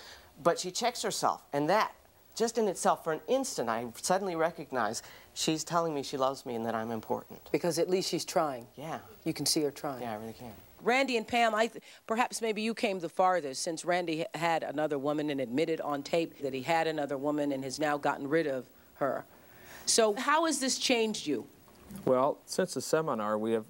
But 0.42 0.58
she 0.58 0.70
checks 0.70 1.02
herself, 1.02 1.42
and 1.54 1.70
that, 1.70 1.92
just 2.34 2.58
in 2.58 2.68
itself, 2.68 3.02
for 3.02 3.14
an 3.14 3.20
instant, 3.26 3.70
I 3.70 3.86
suddenly 3.96 4.36
recognize 4.36 5.02
she's 5.32 5.64
telling 5.64 5.94
me 5.94 6.02
she 6.02 6.18
loves 6.18 6.44
me 6.44 6.54
and 6.54 6.66
that 6.66 6.74
I'm 6.74 6.90
important. 6.90 7.40
Because 7.50 7.78
at 7.78 7.88
least 7.88 8.10
she's 8.10 8.24
trying. 8.26 8.66
Yeah. 8.76 8.98
You 9.24 9.32
can 9.32 9.46
see 9.46 9.62
her 9.62 9.70
trying. 9.70 10.02
Yeah, 10.02 10.12
I 10.12 10.16
really 10.16 10.34
can. 10.34 10.52
Randy 10.82 11.16
and 11.16 11.26
Pam, 11.26 11.54
I 11.54 11.68
th- 11.68 11.82
perhaps 12.06 12.42
maybe 12.42 12.60
you 12.60 12.74
came 12.74 13.00
the 13.00 13.08
farthest 13.08 13.62
since 13.62 13.84
Randy 13.84 14.26
had 14.34 14.62
another 14.62 14.98
woman 14.98 15.30
and 15.30 15.40
admitted 15.40 15.80
on 15.80 16.02
tape 16.02 16.42
that 16.42 16.52
he 16.52 16.62
had 16.62 16.86
another 16.86 17.16
woman 17.16 17.50
and 17.52 17.64
has 17.64 17.80
now 17.80 17.96
gotten 17.96 18.28
rid 18.28 18.46
of 18.46 18.66
her. 18.96 19.24
So 19.86 20.14
how 20.14 20.44
has 20.46 20.58
this 20.58 20.78
changed 20.78 21.26
you? 21.26 21.46
Well, 22.04 22.38
since 22.44 22.74
the 22.74 22.80
seminar, 22.80 23.38
we 23.38 23.52
have 23.52 23.64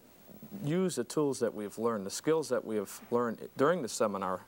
used 0.65 0.97
the 0.97 1.05
tools 1.05 1.39
that 1.41 1.55
we've 1.55 1.79
learned, 1.79 2.07
the 2.07 2.11
skills 2.11 2.49
that 2.49 2.65
we 2.65 2.77
have 2.77 3.01
learned 3.11 3.49
during 3.57 3.83
the 3.83 3.89
seminar 3.89 4.41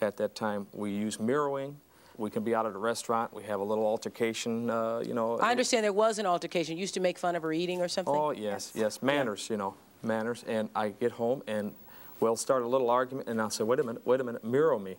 at 0.00 0.16
that 0.18 0.34
time. 0.34 0.66
We 0.72 0.90
use 0.90 1.18
mirroring, 1.18 1.76
We 2.18 2.30
can 2.30 2.44
be 2.44 2.54
out 2.54 2.66
at 2.66 2.74
a 2.74 2.78
restaurant. 2.78 3.32
We 3.32 3.42
have 3.44 3.60
a 3.60 3.64
little 3.64 3.86
altercation, 3.86 4.70
uh, 4.70 4.98
you 5.00 5.14
know. 5.14 5.38
I 5.38 5.50
understand 5.50 5.84
there 5.84 5.92
was 5.92 6.18
an 6.18 6.26
altercation. 6.26 6.76
You 6.76 6.82
used 6.82 6.94
to 6.94 7.00
make 7.00 7.18
fun 7.18 7.34
of 7.34 7.42
her 7.42 7.52
eating 7.52 7.80
or 7.80 7.88
something? 7.88 8.14
Oh, 8.14 8.30
yes, 8.30 8.72
yes, 8.74 9.02
manners, 9.02 9.48
you 9.50 9.56
know, 9.56 9.74
manners. 10.02 10.44
And 10.46 10.68
I 10.76 10.90
get 10.90 11.12
home 11.12 11.42
and 11.46 11.72
we'll 12.20 12.36
start 12.36 12.62
a 12.62 12.68
little 12.68 12.90
argument 12.90 13.28
and 13.28 13.40
I'll 13.40 13.50
say, 13.50 13.64
wait 13.64 13.80
a 13.80 13.82
minute, 13.82 14.06
wait 14.06 14.20
a 14.20 14.24
minute, 14.24 14.44
mirror 14.44 14.78
me. 14.78 14.96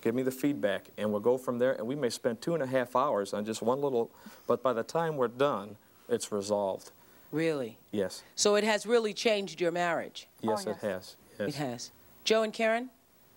Give 0.00 0.14
me 0.14 0.22
the 0.22 0.30
feedback. 0.30 0.86
And 0.98 1.10
we'll 1.10 1.20
go 1.20 1.36
from 1.38 1.58
there 1.58 1.72
and 1.72 1.86
we 1.86 1.94
may 1.94 2.10
spend 2.10 2.40
two 2.40 2.54
and 2.54 2.62
a 2.62 2.66
half 2.66 2.96
hours 2.96 3.32
on 3.34 3.44
just 3.44 3.62
one 3.62 3.80
little, 3.80 4.10
but 4.46 4.62
by 4.62 4.72
the 4.72 4.82
time 4.82 5.16
we're 5.16 5.28
done, 5.28 5.76
it's 6.08 6.32
resolved. 6.32 6.90
Really? 7.32 7.78
Yes, 7.92 8.24
So 8.34 8.56
it 8.56 8.64
has 8.64 8.86
really 8.86 9.12
changed 9.14 9.60
your 9.60 9.70
marriage? 9.70 10.26
yes, 10.40 10.66
it 10.66 10.76
has. 10.78 11.14
It 11.38 11.54
has. 11.54 11.90
Joe 12.24 12.42
and 12.42 12.52
Karen? 12.52 12.90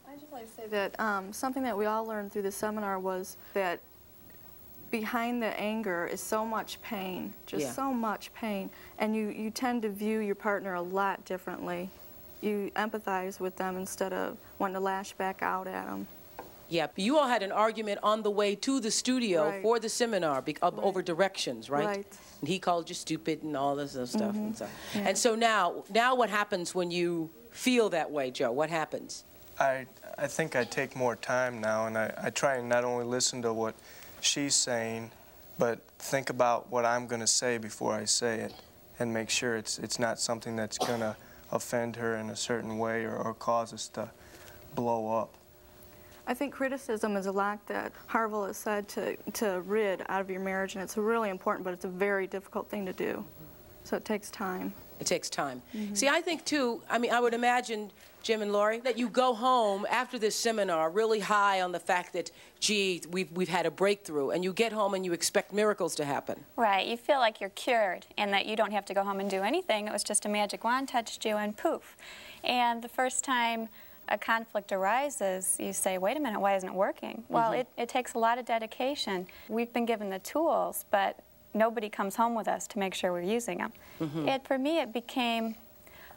I'd 0.10 0.20
just 0.20 0.32
like 0.32 0.50
to 0.50 0.56
say 0.62 0.68
that 0.68 1.00
um, 1.00 1.32
something 1.32 1.62
that 1.64 1.78
we 1.78 1.86
all 1.86 2.06
learned 2.06 2.32
through 2.32 2.42
the 2.42 2.52
seminar 2.52 2.98
was 3.00 3.38
that 3.54 3.80
behind 4.90 5.42
the 5.42 5.60
anger 5.60 6.08
is 6.12 6.22
so 6.22 6.46
much 6.46 6.82
pain, 6.82 7.34
just 7.46 7.64
Yeah. 7.66 7.72
so 7.72 7.94
much 7.94 8.34
pain, 8.34 8.70
and 9.00 9.16
you, 9.16 9.30
you 9.30 9.50
tend 9.52 9.82
to 9.84 9.90
view 9.90 10.20
your 10.20 10.36
partner 10.36 10.74
a 10.76 10.82
lot 10.82 11.24
differently. 11.26 11.90
You 12.42 12.72
empathize 12.76 13.40
with 13.40 13.56
them 13.58 13.78
instead 13.78 14.12
of 14.14 14.38
wanting 14.60 14.76
to 14.76 14.80
lash 14.80 15.14
back 15.14 15.42
out 15.42 15.68
at 15.68 15.86
them. 15.88 16.08
Yeah, 16.70 16.88
but 16.88 17.00
you 17.00 17.18
all 17.18 17.28
had 17.28 17.44
an 17.44 17.52
argument 17.52 18.00
on 18.04 18.24
the 18.24 18.32
way 18.32 18.56
to 18.56 18.80
the 18.80 18.90
studio 18.92 19.50
Right. 19.50 19.62
for 19.62 19.80
the 19.80 19.90
seminar 19.90 20.42
bec- 20.42 20.60
of, 20.62 20.80
over 20.80 21.02
directions, 21.02 21.70
right? 21.70 21.86
Right. 21.86 22.06
And 22.40 22.48
he 22.50 22.58
called 22.60 22.90
you 22.90 22.96
stupid 22.96 23.44
and 23.44 23.56
all 23.56 23.76
this 23.76 23.96
other 23.96 24.06
stuff 24.08 24.36
and 24.36 24.54
Mhm. 24.54 24.58
so. 24.58 24.68
Yeah. 24.96 25.02
And 25.10 25.18
so 25.18 25.36
now, 25.36 25.84
now 25.90 26.16
what 26.16 26.30
happens 26.30 26.74
when 26.74 26.90
you 26.92 27.30
feel 27.52 27.90
that 27.90 28.10
way, 28.12 28.32
Joe? 28.32 28.52
What 28.52 28.70
happens? 28.70 29.24
I, 29.60 29.86
I 30.18 30.28
think 30.28 30.56
I 30.56 30.64
take 30.64 30.96
more 30.96 31.16
time 31.16 31.62
now, 31.62 31.86
and 31.86 31.96
I, 31.98 32.12
I 32.18 32.30
try 32.32 32.56
and 32.56 32.68
not 32.68 32.84
only 32.84 33.06
listen 33.06 33.42
to 33.44 33.54
what 33.54 33.76
she's 34.20 34.56
saying, 34.56 35.12
but 35.60 35.80
think 36.00 36.30
about 36.32 36.72
what 36.72 36.86
I'm 36.86 37.06
going 37.06 37.22
to 37.22 37.28
say 37.28 37.60
before 37.60 37.94
I 37.94 38.06
say 38.06 38.40
it, 38.40 38.54
and 39.00 39.14
make 39.14 39.30
sure 39.30 39.56
it's, 39.56 39.78
it's 39.78 40.00
not 40.00 40.20
something 40.20 40.56
that's 40.56 40.78
going 40.80 41.02
to 41.02 41.16
offend 41.52 41.98
her 41.98 42.16
in 42.16 42.32
a 42.32 42.36
certain 42.36 42.80
way 42.80 43.04
or, 43.04 43.16
or 43.16 43.34
cause 43.36 43.74
us 43.74 43.88
to 43.90 44.10
blow 44.74 45.16
up. 45.20 45.36
I 46.26 46.34
think 46.34 46.54
criticism 46.54 47.18
is 47.18 47.26
a 47.26 47.32
lack 47.32 47.66
that 47.68 47.92
Harville 48.08 48.46
has 48.46 48.58
said 48.58 48.88
to, 48.90 49.18
to 49.34 49.62
rid 49.62 50.04
out 50.08 50.22
of 50.22 50.30
your 50.30 50.40
marriage, 50.40 50.76
and 50.76 50.84
it's 50.84 50.96
really 50.96 51.30
important, 51.30 51.66
but 51.66 51.74
it's 51.74 51.86
a 51.86 51.90
very 51.90 52.28
difficult 52.28 52.70
thing 52.70 52.86
to 52.86 52.94
do. 52.94 53.26
So 53.84 53.98
it 53.98 54.06
takes 54.06 54.30
time. 54.30 54.74
It 55.02 55.08
takes 55.08 55.30
time. 55.30 55.62
Mhm. 55.76 55.98
See, 55.98 56.08
I 56.08 56.22
think 56.22 56.46
too, 56.46 56.82
I 56.90 56.98
mean, 56.98 57.12
I 57.12 57.20
would 57.20 57.34
imagine, 57.34 57.92
Jim 58.22 58.42
and 58.42 58.54
Laurie, 58.54 58.80
that 58.80 58.98
you 58.98 59.10
go 59.10 59.34
home 59.34 59.86
after 59.90 60.18
this 60.18 60.34
seminar 60.34 60.90
really 60.90 61.20
high 61.20 61.60
on 61.60 61.74
the 61.74 61.80
fact 61.80 62.14
that, 62.14 62.32
gee, 62.62 63.02
we've, 63.10 63.30
we've 63.34 63.50
had 63.50 63.66
a 63.66 63.72
breakthrough, 63.72 64.30
and 64.30 64.46
you 64.46 64.54
get 64.54 64.72
home 64.72 64.94
and 64.94 65.04
you 65.04 65.12
expect 65.12 65.52
miracles 65.52 65.94
to 65.96 66.06
happen. 66.06 66.46
Right, 66.56 66.88
you 66.88 66.96
feel 66.96 67.20
like 67.20 67.42
you're 67.42 67.50
cured 67.50 68.06
and 68.18 68.32
that 68.32 68.46
you 68.46 68.56
don't 68.56 68.72
have 68.72 68.86
to 68.86 68.94
go 68.94 69.04
home 69.04 69.20
and 69.20 69.30
do 69.30 69.42
anything. 69.42 69.88
It 69.88 69.92
was 69.92 70.06
just 70.06 70.26
a 70.26 70.30
magic 70.30 70.64
wand 70.64 70.88
touched 70.88 71.26
you 71.26 71.36
and 71.36 71.58
poof. 71.58 71.98
And 72.46 72.82
the 72.82 72.88
first 72.88 73.26
time 73.26 73.68
a 74.14 74.18
conflict 74.18 74.72
arises, 74.72 75.58
you 75.60 75.74
say, 75.74 75.98
wait 75.98 76.16
a 76.16 76.20
minute, 76.20 76.40
why 76.40 76.56
isn't 76.56 76.70
it 76.70 76.76
working? 76.76 77.24
Well, 77.30 77.52
Mhm. 77.52 77.62
it, 77.62 77.68
it 77.78 77.90
takes 77.90 78.14
a 78.14 78.20
lot 78.20 78.38
of 78.38 78.46
dedication. 78.46 79.28
We've 79.50 79.74
been 79.74 79.86
given 79.88 80.10
the 80.12 80.20
tools, 80.20 80.86
but 80.92 81.18
nobody 81.56 81.90
comes 81.90 82.16
home 82.16 82.36
with 82.36 82.48
us 82.48 82.68
to 82.68 82.80
make 82.80 82.94
sure 82.94 83.12
we're 83.12 83.22
using 83.22 83.58
them. 83.58 83.74
Mhm. 84.00 84.28
It, 84.28 84.46
for 84.48 84.58
me, 84.60 84.80
it 84.80 84.94
became 84.94 85.56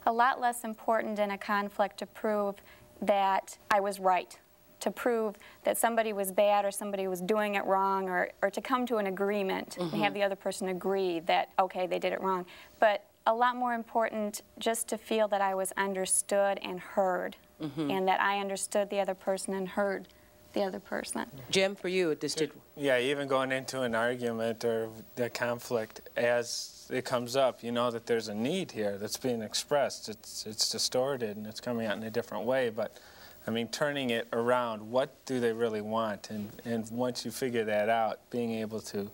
a 0.05 0.11
lot 0.11 0.39
less 0.39 0.63
important 0.63 1.17
in 1.17 1.31
a 1.31 1.37
conflict 1.39 1.97
to 1.97 2.05
prove 2.05 2.55
that 3.01 3.57
I 3.71 3.79
was 3.79 3.99
right, 3.99 4.37
to 4.79 4.91
prove 4.91 5.35
that 5.63 5.75
somebody 5.75 6.13
was 6.13 6.31
bad 6.31 6.65
or 6.65 6.71
somebody 6.71 7.07
was 7.07 7.19
doing 7.19 7.55
it 7.55 7.65
wrong, 7.65 8.09
or, 8.09 8.29
or 8.43 8.51
to 8.51 8.61
come 8.61 8.85
to 8.85 8.97
an 8.97 9.07
agreement 9.07 9.75
and 9.77 9.91
Mhm. 9.91 9.99
have 10.03 10.13
the 10.13 10.21
other 10.21 10.35
person 10.35 10.69
agree 10.69 11.19
that, 11.21 11.49
okay, 11.57 11.87
they 11.87 11.97
did 11.97 12.13
it 12.13 12.21
wrong. 12.21 12.45
But 12.79 13.03
a 13.27 13.33
lot 13.33 13.55
more 13.57 13.73
important 13.73 14.41
just 14.57 14.87
to 14.87 14.97
feel 14.97 15.27
that 15.27 15.41
I 15.41 15.53
was 15.53 15.71
understood 15.73 16.59
and 16.63 16.79
heard, 16.79 17.35
Mhm. 17.61 17.91
and 17.91 18.07
that 18.07 18.21
I 18.21 18.39
understood 18.39 18.89
the 18.89 18.99
other 19.01 19.13
person 19.13 19.53
and 19.53 19.67
heard 19.67 20.07
the 20.53 20.63
other 20.63 20.79
person. 20.79 21.29
Jim, 21.51 21.75
for 21.75 21.89
you, 21.89 22.15
this 22.15 22.33
did. 22.33 22.51
Yeah, 22.77 22.97
even 22.97 23.27
going 23.27 23.51
into 23.51 23.81
an 23.81 23.93
argument 23.93 24.63
or 24.63 24.89
the 25.15 25.29
conflict 25.29 26.01
as 26.15 26.87
it 26.89 27.03
comes 27.03 27.35
up, 27.35 27.61
you 27.63 27.71
know 27.71 27.91
that 27.91 28.05
there's 28.05 28.29
a 28.29 28.33
need 28.33 28.71
here 28.71 28.97
that's 28.97 29.17
being 29.17 29.41
expressed. 29.41 30.07
It's 30.07 30.45
it's 30.47 30.69
distorted 30.69 31.35
and 31.35 31.45
it's 31.45 31.59
coming 31.59 31.85
out 31.85 31.97
in 31.97 32.03
a 32.03 32.09
different 32.09 32.45
way. 32.45 32.69
But 32.69 32.97
I 33.45 33.51
mean, 33.51 33.67
turning 33.67 34.09
it 34.09 34.27
around, 34.31 34.89
what 34.89 35.09
do 35.25 35.39
they 35.41 35.51
really 35.51 35.81
want? 35.81 36.29
And 36.29 36.49
and 36.63 36.89
once 36.91 37.25
you 37.25 37.31
figure 37.31 37.65
that 37.65 37.89
out, 37.89 38.19
being 38.29 38.51
able 38.53 38.79
to 38.93 39.11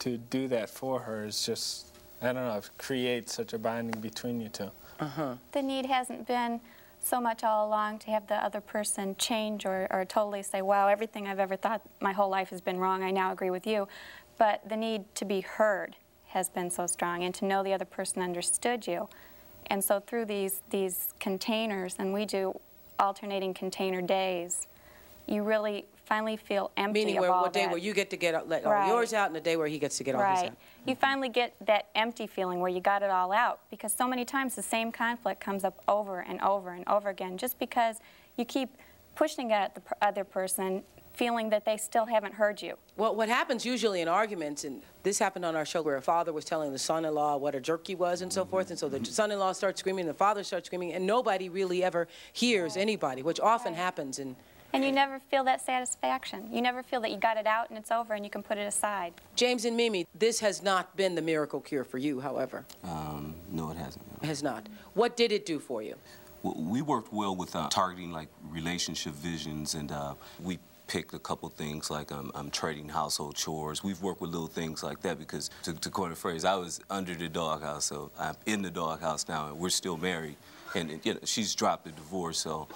to 0.00 0.18
do 0.18 0.48
that 0.48 0.68
for 0.68 1.00
her 1.00 1.24
is 1.24 1.46
just 1.46 1.86
I 2.20 2.26
don't 2.26 2.36
know, 2.36 2.56
it 2.56 2.70
creates 2.78 3.34
such 3.34 3.52
a 3.52 3.58
bonding 3.58 4.00
between 4.00 4.40
you 4.40 4.48
two. 4.48 4.70
Uh-huh. 5.00 5.34
The 5.52 5.62
need 5.62 5.86
hasn't 5.86 6.26
been 6.26 6.60
so 7.00 7.20
much 7.20 7.44
all 7.44 7.68
along 7.68 7.98
to 8.00 8.10
have 8.10 8.26
the 8.26 8.34
other 8.34 8.60
person 8.60 9.14
change 9.16 9.66
or, 9.66 9.86
or 9.90 10.04
totally 10.04 10.42
say, 10.42 10.62
wow, 10.62 10.88
everything 10.88 11.28
I've 11.28 11.38
ever 11.38 11.56
thought 11.56 11.82
my 12.00 12.12
whole 12.12 12.28
life 12.28 12.48
has 12.50 12.60
been 12.60 12.78
wrong, 12.78 13.02
I 13.02 13.10
now 13.10 13.32
agree 13.32 13.50
with 13.50 13.66
you. 13.66 13.86
But 14.38 14.66
the 14.68 14.76
need 14.76 15.14
to 15.16 15.24
be 15.24 15.40
heard 15.42 15.94
has 16.28 16.48
been 16.48 16.70
so 16.70 16.86
strong 16.86 17.22
and 17.22 17.34
to 17.36 17.44
know 17.44 17.62
the 17.62 17.72
other 17.72 17.84
person 17.84 18.22
understood 18.22 18.86
you. 18.86 19.08
And 19.68 19.82
so 19.82 20.00
through 20.00 20.26
these, 20.26 20.62
these 20.70 21.14
containers, 21.20 21.96
and 21.98 22.12
we 22.12 22.24
do 22.24 22.58
alternating 22.98 23.54
container 23.54 24.02
days, 24.02 24.66
you 25.26 25.42
really 25.42 25.86
finally 26.06 26.36
feel 26.36 26.70
empty 26.76 27.00
Meaning 27.00 27.18
of 27.18 27.22
where, 27.22 27.32
all 27.32 27.42
what 27.42 27.52
day 27.52 27.62
that. 27.64 27.70
where 27.70 27.78
you 27.78 27.92
get 27.92 28.10
to 28.10 28.16
get 28.16 28.34
uh, 28.34 28.42
let 28.46 28.64
all 28.64 28.72
Right. 28.72 28.88
yours 28.88 29.12
out 29.12 29.28
and 29.28 29.36
a 29.36 29.40
day 29.40 29.56
where 29.56 29.66
he 29.66 29.78
gets 29.78 29.98
to 29.98 30.04
get 30.04 30.14
all 30.14 30.20
his 30.22 30.38
out. 30.38 30.42
Right. 30.42 30.50
out. 30.52 30.56
You 30.86 30.94
finally 30.94 31.28
get 31.28 31.54
that 31.66 31.86
empty 31.94 32.26
feeling 32.26 32.60
where 32.60 32.70
you 32.70 32.80
got 32.80 33.02
it 33.02 33.10
all 33.10 33.32
out 33.32 33.60
because 33.70 33.92
so 33.92 34.06
many 34.06 34.24
times 34.24 34.54
the 34.54 34.62
same 34.62 34.92
conflict 34.92 35.40
comes 35.40 35.64
up 35.64 35.82
over 35.88 36.20
and 36.20 36.40
over 36.40 36.70
and 36.70 36.86
over 36.88 37.08
again 37.08 37.36
just 37.36 37.58
because 37.58 38.00
you 38.36 38.44
keep 38.44 38.70
pushing 39.16 39.50
it 39.50 39.54
at 39.54 39.74
the 39.74 39.82
other 40.00 40.24
person 40.24 40.82
feeling 41.14 41.48
that 41.48 41.64
they 41.64 41.78
still 41.78 42.04
haven't 42.04 42.34
heard 42.34 42.60
you. 42.60 42.74
Well, 42.96 43.14
what 43.16 43.30
happens 43.30 43.64
usually 43.64 44.02
in 44.02 44.08
arguments, 44.08 44.64
and 44.64 44.82
this 45.02 45.18
happened 45.18 45.46
on 45.46 45.56
our 45.56 45.64
show 45.64 45.80
where 45.80 45.96
a 45.96 46.02
father 46.02 46.30
was 46.30 46.44
telling 46.44 46.72
the 46.72 46.78
son-in-law 46.78 47.38
what 47.38 47.54
a 47.54 47.60
jerk 47.60 47.86
he 47.86 47.94
was 47.94 48.20
and 48.20 48.30
so 48.30 48.42
mm-hmm. 48.42 48.50
forth, 48.50 48.68
and 48.70 48.78
so 48.78 48.90
the 48.90 49.02
son-in-law 49.02 49.52
starts 49.52 49.80
screaming, 49.80 50.06
the 50.06 50.12
father 50.12 50.44
starts 50.44 50.66
screaming, 50.66 50.92
and 50.92 51.06
nobody 51.06 51.48
really 51.48 51.82
ever 51.82 52.06
hears 52.34 52.76
anybody, 52.76 53.22
which 53.22 53.40
often 53.40 53.72
happens 53.72 54.18
in 54.18 54.36
And 54.72 54.84
you 54.84 54.92
never 54.92 55.18
feel 55.18 55.44
that 55.44 55.60
satisfaction. 55.60 56.48
You 56.52 56.60
never 56.60 56.82
feel 56.82 57.00
that 57.00 57.10
you 57.10 57.16
got 57.16 57.36
it 57.36 57.46
out 57.46 57.70
and 57.70 57.78
it's 57.78 57.90
over 57.90 58.14
and 58.14 58.24
you 58.24 58.30
can 58.30 58.42
put 58.42 58.58
it 58.58 58.66
aside. 58.66 59.14
James 59.34 59.64
and 59.64 59.76
Mimi, 59.76 60.06
this 60.14 60.40
has 60.40 60.62
not 60.62 60.96
been 60.96 61.14
the 61.14 61.22
miracle 61.22 61.60
cure 61.60 61.84
for 61.84 61.98
you, 61.98 62.20
however. 62.20 62.64
Um, 62.84 63.34
no, 63.50 63.70
it 63.70 63.76
hasn't. 63.76 64.04
It 64.22 64.26
has 64.26 64.42
not. 64.42 64.68
What 64.94 65.16
did 65.16 65.32
it 65.32 65.46
do 65.46 65.58
for 65.58 65.82
you? 65.82 65.94
Well, 66.42 66.54
we 66.58 66.82
worked 66.82 67.12
well 67.12 67.34
with 67.34 67.56
uh, 67.56 67.68
targeting 67.70 68.12
like 68.12 68.28
relationship 68.50 69.14
visions, 69.14 69.74
and 69.74 69.90
uh, 69.90 70.14
we 70.42 70.58
picked 70.86 71.14
a 71.14 71.18
couple 71.18 71.48
things 71.48 71.90
like 71.90 72.12
um, 72.12 72.30
um, 72.34 72.50
trading 72.50 72.88
household 72.88 73.34
chores. 73.34 73.82
We've 73.82 74.00
worked 74.00 74.20
with 74.20 74.30
little 74.30 74.46
things 74.46 74.82
like 74.82 75.00
that 75.02 75.18
because, 75.18 75.50
to, 75.64 75.72
to 75.74 75.90
coin 75.90 76.12
a 76.12 76.14
phrase, 76.14 76.44
I 76.44 76.54
was 76.54 76.80
under 76.90 77.14
the 77.14 77.28
doghouse, 77.28 77.86
so 77.86 78.10
I'm 78.18 78.36
in 78.46 78.62
the 78.62 78.70
doghouse 78.70 79.26
now, 79.28 79.48
and 79.48 79.58
we're 79.58 79.70
still 79.70 79.96
married. 79.96 80.36
And, 80.74 80.90
and, 80.90 81.04
you 81.04 81.14
know, 81.14 81.20
she's 81.24 81.54
dropped 81.54 81.84
the 81.84 81.92
divorce, 81.92 82.38
so 82.38 82.68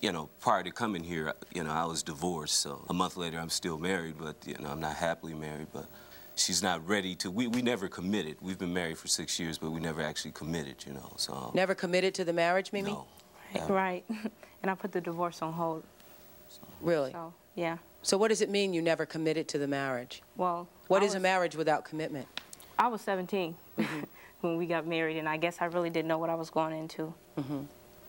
you 0.00 0.12
know, 0.12 0.28
prior 0.40 0.62
to 0.62 0.70
coming 0.70 1.02
here, 1.02 1.32
you 1.54 1.64
know, 1.64 1.70
I 1.70 1.84
was 1.84 2.02
divorced. 2.02 2.58
So 2.60 2.84
a 2.88 2.94
month 2.94 3.16
later, 3.16 3.38
I'm 3.38 3.48
still 3.48 3.78
married, 3.78 4.14
but 4.18 4.36
you 4.46 4.56
know, 4.58 4.68
I'm 4.70 4.80
not 4.80 4.96
happily 4.96 5.34
married. 5.34 5.68
But 5.72 5.86
she's 6.34 6.62
not 6.62 6.86
ready 6.86 7.14
to. 7.16 7.30
We, 7.30 7.46
we 7.46 7.62
never 7.62 7.88
committed. 7.88 8.36
We've 8.40 8.58
been 8.58 8.74
married 8.74 8.98
for 8.98 9.08
six 9.08 9.38
years, 9.40 9.58
but 9.58 9.70
we 9.70 9.80
never 9.80 10.02
actually 10.02 10.32
committed. 10.32 10.84
You 10.86 10.94
know, 10.94 11.12
so 11.16 11.50
Never 11.54 11.74
committed 11.74 12.14
to 12.14 12.24
the 12.24 12.32
marriage, 12.32 12.72
Mimi? 12.72 12.90
No. 12.90 13.06
Right. 13.68 14.04
and 14.62 14.70
I 14.70 14.74
put 14.74 14.92
the 14.92 15.00
divorce 15.00 15.40
on 15.40 15.52
hold. 15.52 15.82
Really? 16.80 17.12
So, 17.12 17.32
yeah. 17.54 17.78
So 18.02 18.16
what 18.16 18.28
does 18.28 18.40
it 18.40 18.50
mean 18.50 18.72
you 18.72 18.82
never 18.82 19.06
committed 19.06 19.48
to 19.48 19.58
the 19.58 19.66
marriage? 19.66 20.22
Well, 20.36 20.68
What 20.88 21.02
I 21.02 21.06
is 21.06 21.14
a 21.14 21.20
marriage 21.20 21.56
without 21.56 21.84
commitment? 21.84 22.28
I 22.78 22.88
was 22.88 23.00
17 23.00 23.56
when 24.42 24.56
we 24.56 24.66
got 24.66 24.86
married, 24.86 25.16
and 25.16 25.28
I 25.28 25.38
guess 25.38 25.56
I 25.60 25.64
really 25.64 25.90
didn't 25.90 26.08
know 26.08 26.18
what 26.18 26.30
I 26.30 26.34
was 26.34 26.50
going 26.50 26.78
into. 26.78 27.12
Mm-hmm. 27.38 27.62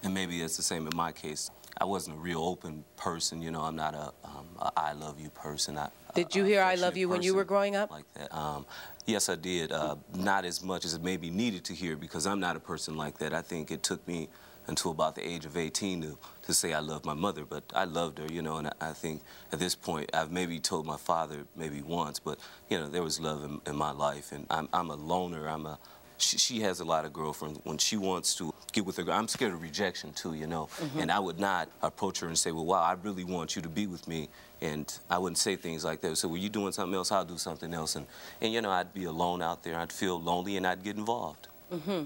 and 0.03 0.13
maybe 0.13 0.41
it's 0.41 0.55
the 0.57 0.63
same 0.63 0.85
in 0.87 0.95
my 0.95 1.11
case. 1.11 1.49
I 1.79 1.85
wasn't 1.85 2.17
a 2.17 2.19
real 2.19 2.43
open 2.43 2.83
person. 2.95 3.41
You 3.41 3.51
know, 3.51 3.61
I'm 3.61 3.75
not 3.75 3.93
a, 3.93 4.11
um, 4.23 4.47
a 4.59 4.71
I 4.75 4.93
love 4.93 5.19
you 5.19 5.29
person. 5.29 5.77
I, 5.77 5.89
Did 6.15 6.35
you 6.35 6.43
hear 6.43 6.61
I 6.61 6.75
love 6.75 6.97
you 6.97 7.07
when 7.07 7.21
you 7.21 7.35
were 7.35 7.43
growing 7.43 7.75
up? 7.75 7.91
like 7.91 8.11
that. 8.15 8.35
Um, 8.35 8.65
yes, 9.05 9.29
I 9.29 9.35
did. 9.35 9.71
Uh, 9.71 9.95
not 10.15 10.45
as 10.45 10.63
much 10.63 10.85
as 10.85 10.93
it 10.93 11.03
maybe 11.03 11.29
needed 11.29 11.63
to 11.65 11.73
hear 11.73 11.95
because 11.95 12.25
I'm 12.25 12.39
not 12.39 12.55
a 12.55 12.59
person 12.59 12.97
like 12.97 13.19
that. 13.19 13.33
I 13.33 13.41
think 13.41 13.71
it 13.71 13.83
took 13.83 14.05
me 14.07 14.27
until 14.67 14.91
about 14.91 15.15
the 15.15 15.25
age 15.25 15.45
of 15.45 15.55
18 15.55 16.01
to, 16.01 16.17
to 16.43 16.53
say 16.53 16.73
I 16.73 16.79
love 16.79 17.05
my 17.05 17.13
mother, 17.13 17.45
but 17.45 17.63
I 17.73 17.85
loved 17.85 18.17
her, 18.19 18.27
you 18.29 18.41
know, 18.41 18.57
and 18.57 18.67
I, 18.67 18.73
I 18.81 18.93
think 18.93 19.21
at 19.53 19.59
this 19.59 19.75
point 19.75 20.09
I've 20.13 20.29
maybe 20.29 20.59
told 20.59 20.85
my 20.85 20.97
father 20.97 21.45
maybe 21.55 21.81
once, 21.81 22.19
but, 22.19 22.37
you 22.69 22.77
know, 22.77 22.89
there 22.89 23.01
was 23.01 23.17
love 23.17 23.45
in, 23.45 23.61
in 23.65 23.77
my 23.77 23.91
life, 23.91 24.33
and 24.33 24.45
I'm, 24.49 24.67
I'm 24.73 24.89
a 24.89 24.95
loner. 24.95 25.47
I'm 25.47 25.65
a, 25.65 25.79
she, 26.17 26.37
she 26.37 26.59
has 26.61 26.79
a 26.79 26.85
lot 26.85 27.05
of 27.05 27.13
girlfriends. 27.13 27.59
When 27.63 27.77
she 27.77 27.97
wants 27.97 28.35
to 28.35 28.53
get 28.73 28.85
with 28.85 28.97
her. 28.97 29.11
I'm 29.11 29.27
scared 29.27 29.53
of 29.53 29.61
rejection 29.61 30.13
too, 30.13 30.33
you 30.33 30.47
know. 30.47 30.67
Mhm. 30.79 31.01
And 31.01 31.11
I 31.11 31.19
would 31.19 31.39
not 31.39 31.69
approach 31.81 32.19
her 32.19 32.27
and 32.27 32.37
say, 32.37 32.51
well, 32.51 32.65
wow, 32.65 32.81
I 32.81 32.93
really 33.01 33.23
want 33.23 33.55
you 33.55 33.61
to 33.61 33.69
be 33.69 33.87
with 33.87 34.07
me. 34.07 34.29
And 34.61 34.91
I 35.09 35.17
wouldn't 35.17 35.37
say 35.37 35.55
things 35.55 35.85
like 35.85 36.01
that. 36.01 36.17
So, 36.17 36.27
were 36.27 36.37
you 36.37 36.49
doing 36.49 36.71
something 36.71 36.95
else? 36.95 37.11
I'll 37.11 37.25
do 37.25 37.37
something 37.37 37.73
else. 37.73 37.95
And, 37.95 38.07
and 38.41 38.51
you 38.51 38.61
know, 38.61 38.71
I'd 38.71 38.93
be 38.93 39.05
alone 39.05 39.41
out 39.41 39.63
there. 39.63 39.77
I'd 39.77 39.91
feel 39.91 40.19
lonely 40.21 40.57
and 40.57 40.65
I'd 40.65 40.83
get 40.83 40.95
involved. 40.97 41.47
Mm-hmm. 41.71 42.05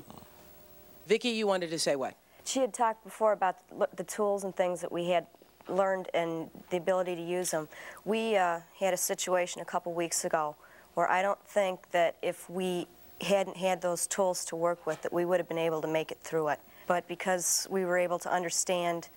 Vicki, 1.08 1.30
you 1.30 1.48
wanted 1.48 1.70
to 1.72 1.80
say 1.80 1.96
what? 1.96 2.16
She 2.46 2.60
had 2.60 2.74
talked 2.74 3.04
before 3.04 3.32
about 3.34 3.56
the- 3.70 3.90
the 3.96 4.04
tools 4.04 4.44
and 4.44 4.56
things 4.56 4.82
that 4.82 4.92
we 4.92 5.10
had 5.10 5.28
learned 5.68 6.10
and 6.14 6.50
the 6.70 6.78
ability 6.78 7.16
to 7.16 7.22
use 7.22 7.52
them. 7.52 7.70
We 8.06 8.36
uh, 8.36 8.62
had 8.80 8.94
a 8.94 8.98
situation 8.98 9.62
a 9.62 9.66
couple 9.66 9.94
weeks 9.94 10.26
ago 10.26 10.56
where 10.96 11.10
I 11.10 11.22
don't 11.22 11.40
think 11.48 11.90
that 11.92 12.16
if 12.22 12.50
we 12.50 12.88
hadn't 13.22 13.58
had 13.58 13.82
those 13.82 14.08
tools 14.08 14.46
to 14.46 14.56
work 14.56 14.86
with 14.86 15.02
that 15.04 15.14
we 15.14 15.26
would 15.26 15.40
have 15.40 15.48
been 15.48 15.58
able 15.58 15.82
to 15.82 15.88
make 15.88 16.12
it 16.12 16.20
through 16.22 16.50
it. 16.50 16.60
But 16.88 17.08
because 17.08 17.68
we 17.70 17.86
were 17.86 17.98
able 17.98 18.20
to 18.20 18.32
understand 18.32 19.10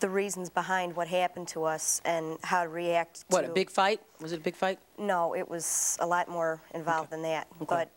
the 0.00 0.08
reasons 0.08 0.48
behind 0.48 0.96
what 0.96 1.06
happened 1.08 1.46
to 1.48 1.64
us 1.64 2.00
and 2.04 2.38
how 2.42 2.62
to 2.62 2.68
react 2.70 3.24
What, 3.28 3.42
to 3.42 3.50
a 3.50 3.54
big 3.54 3.70
fight? 3.70 4.00
Was 4.20 4.32
it 4.32 4.38
a 4.38 4.42
big 4.42 4.54
fight? 4.56 4.78
no, 4.98 5.34
it 5.34 5.48
was 5.48 5.96
a 6.00 6.06
lot 6.06 6.28
more 6.28 6.60
involved 6.74 7.10
than 7.10 7.22
that. 7.22 7.46
But 7.68 7.90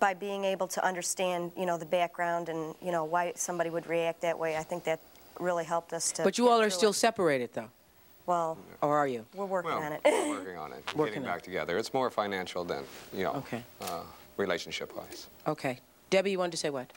by 0.00 0.14
being 0.14 0.44
able 0.44 0.66
to 0.68 0.84
understand, 0.84 1.52
you 1.56 1.66
know, 1.66 1.76
the 1.76 1.84
background 1.86 2.48
and, 2.48 2.74
you 2.82 2.90
know, 2.92 3.04
why 3.04 3.32
somebody 3.36 3.68
would 3.70 3.86
react 3.86 4.22
that 4.22 4.38
way, 4.38 4.56
I 4.56 4.62
think 4.62 4.84
that 4.84 5.00
really 5.38 5.64
helped 5.64 5.92
us 5.92 6.10
to. 6.12 6.22
But 6.24 6.38
you 6.38 6.48
all 6.48 6.60
are 6.62 6.70
still 6.70 6.90
it. 6.90 6.94
separated, 6.94 7.50
though. 7.52 7.68
Well, 8.26 8.56
Or 8.80 8.96
are 8.96 9.06
you? 9.06 9.26
we're 9.34 9.44
working 9.44 9.70
Well, 9.70 9.82
on 9.82 9.92
it. 9.92 10.00
we're 10.04 10.30
working 10.30 10.56
on 10.56 10.72
it, 10.72 10.82
Working 10.96 11.14
getting 11.16 11.28
on 11.28 11.34
back 11.34 11.42
together. 11.42 11.76
It's 11.76 11.92
more 11.92 12.08
financial 12.10 12.64
than, 12.64 12.84
you 13.12 13.24
know, 13.24 13.32
Okay. 13.34 13.62
uh, 13.82 14.00
relationship-wise. 14.36 15.28
Okay. 15.46 15.80
Debbie, 16.10 16.32
you 16.32 16.38
wanted 16.38 16.52
to 16.52 16.56
say 16.58 16.70
what? 16.70 16.92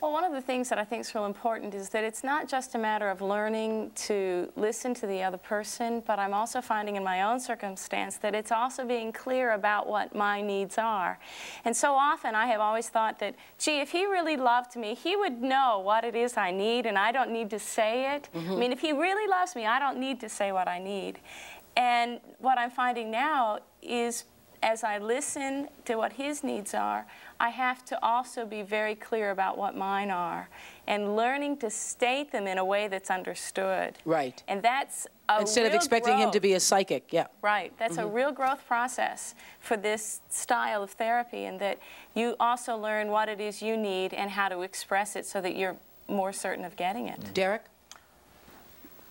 Well, 0.00 0.12
one 0.12 0.24
of 0.24 0.32
the 0.32 0.40
things 0.40 0.70
that 0.70 0.78
I 0.78 0.84
think 0.84 1.02
is 1.02 1.14
real 1.14 1.26
important 1.26 1.74
is 1.74 1.90
that 1.90 2.04
it's 2.04 2.24
not 2.24 2.48
just 2.48 2.74
a 2.74 2.78
matter 2.78 3.10
of 3.10 3.20
learning 3.20 3.90
to 4.06 4.50
listen 4.56 4.94
to 4.94 5.06
the 5.06 5.22
other 5.22 5.36
person, 5.36 6.02
but 6.06 6.18
I'm 6.18 6.32
also 6.32 6.62
finding 6.62 6.96
in 6.96 7.04
my 7.04 7.20
own 7.20 7.38
circumstance 7.38 8.16
that 8.16 8.34
it's 8.34 8.50
also 8.50 8.86
being 8.86 9.12
clear 9.12 9.52
about 9.52 9.86
what 9.86 10.14
my 10.14 10.40
needs 10.40 10.78
are. 10.78 11.18
And 11.66 11.76
so 11.76 11.92
often 11.92 12.34
I 12.34 12.46
have 12.46 12.62
always 12.62 12.88
thought 12.88 13.18
that, 13.18 13.34
gee, 13.58 13.80
if 13.80 13.90
he 13.90 14.06
really 14.06 14.38
loved 14.38 14.74
me, 14.74 14.94
he 14.94 15.16
would 15.16 15.42
know 15.42 15.82
what 15.84 16.02
it 16.04 16.14
is 16.14 16.38
I 16.38 16.50
need, 16.50 16.86
and 16.86 16.96
I 16.96 17.12
don't 17.12 17.30
need 17.30 17.50
to 17.50 17.58
say 17.58 18.14
it. 18.14 18.30
I 18.34 18.38
Mhm. 18.38 18.58
mean, 18.58 18.72
if 18.72 18.80
he 18.80 18.92
really 18.92 19.26
loves 19.28 19.54
me, 19.54 19.66
I 19.66 19.78
don't 19.78 19.98
need 19.98 20.18
to 20.20 20.30
say 20.30 20.50
what 20.50 20.66
I 20.66 20.78
need. 20.78 21.20
And 21.76 22.20
what 22.38 22.56
I'm 22.58 22.70
finding 22.70 23.10
now 23.10 23.58
is 23.82 24.24
as 24.62 24.84
I 24.84 24.98
listen 24.98 25.68
to 25.86 25.96
what 25.96 26.14
his 26.14 26.44
needs 26.44 26.74
are, 26.74 27.06
I 27.38 27.48
have 27.48 27.84
to 27.86 28.04
also 28.04 28.44
be 28.44 28.62
very 28.62 28.94
clear 28.94 29.30
about 29.30 29.56
what 29.56 29.74
mine 29.76 30.10
are 30.10 30.48
and 30.86 31.16
learning 31.16 31.56
to 31.58 31.70
state 31.70 32.32
them 32.32 32.46
in 32.46 32.58
a 32.58 32.64
way 32.64 32.88
that's 32.88 33.10
understood. 33.10 33.96
Right. 34.04 34.42
And 34.48 34.62
that's 34.62 35.06
a 35.28 35.40
Instead 35.40 35.66
of 35.66 35.72
real 35.72 35.76
expecting 35.76 36.18
him 36.18 36.30
to 36.32 36.40
be 36.40 36.52
a 36.54 36.60
psychic, 36.60 37.12
yeah. 37.12 37.28
Right. 37.40 37.72
That's 37.78 37.96
a 37.96 38.02
Mhm. 38.02 38.14
real 38.14 38.32
growth 38.32 38.66
process 38.66 39.34
for 39.60 39.76
this 39.76 40.20
style 40.28 40.82
of 40.82 40.90
therapy, 40.92 41.44
and 41.46 41.58
that 41.60 41.78
you 42.14 42.36
also 42.38 42.76
learn 42.76 43.10
what 43.10 43.28
it 43.28 43.40
is 43.40 43.62
you 43.62 43.76
need 43.76 44.12
and 44.12 44.30
how 44.30 44.48
to 44.48 44.62
express 44.62 45.16
it 45.16 45.24
so 45.24 45.40
that 45.40 45.56
you're 45.56 45.76
more 46.08 46.32
certain 46.32 46.64
of 46.64 46.76
getting 46.76 47.06
it. 47.08 47.32
Derek? 47.32 47.62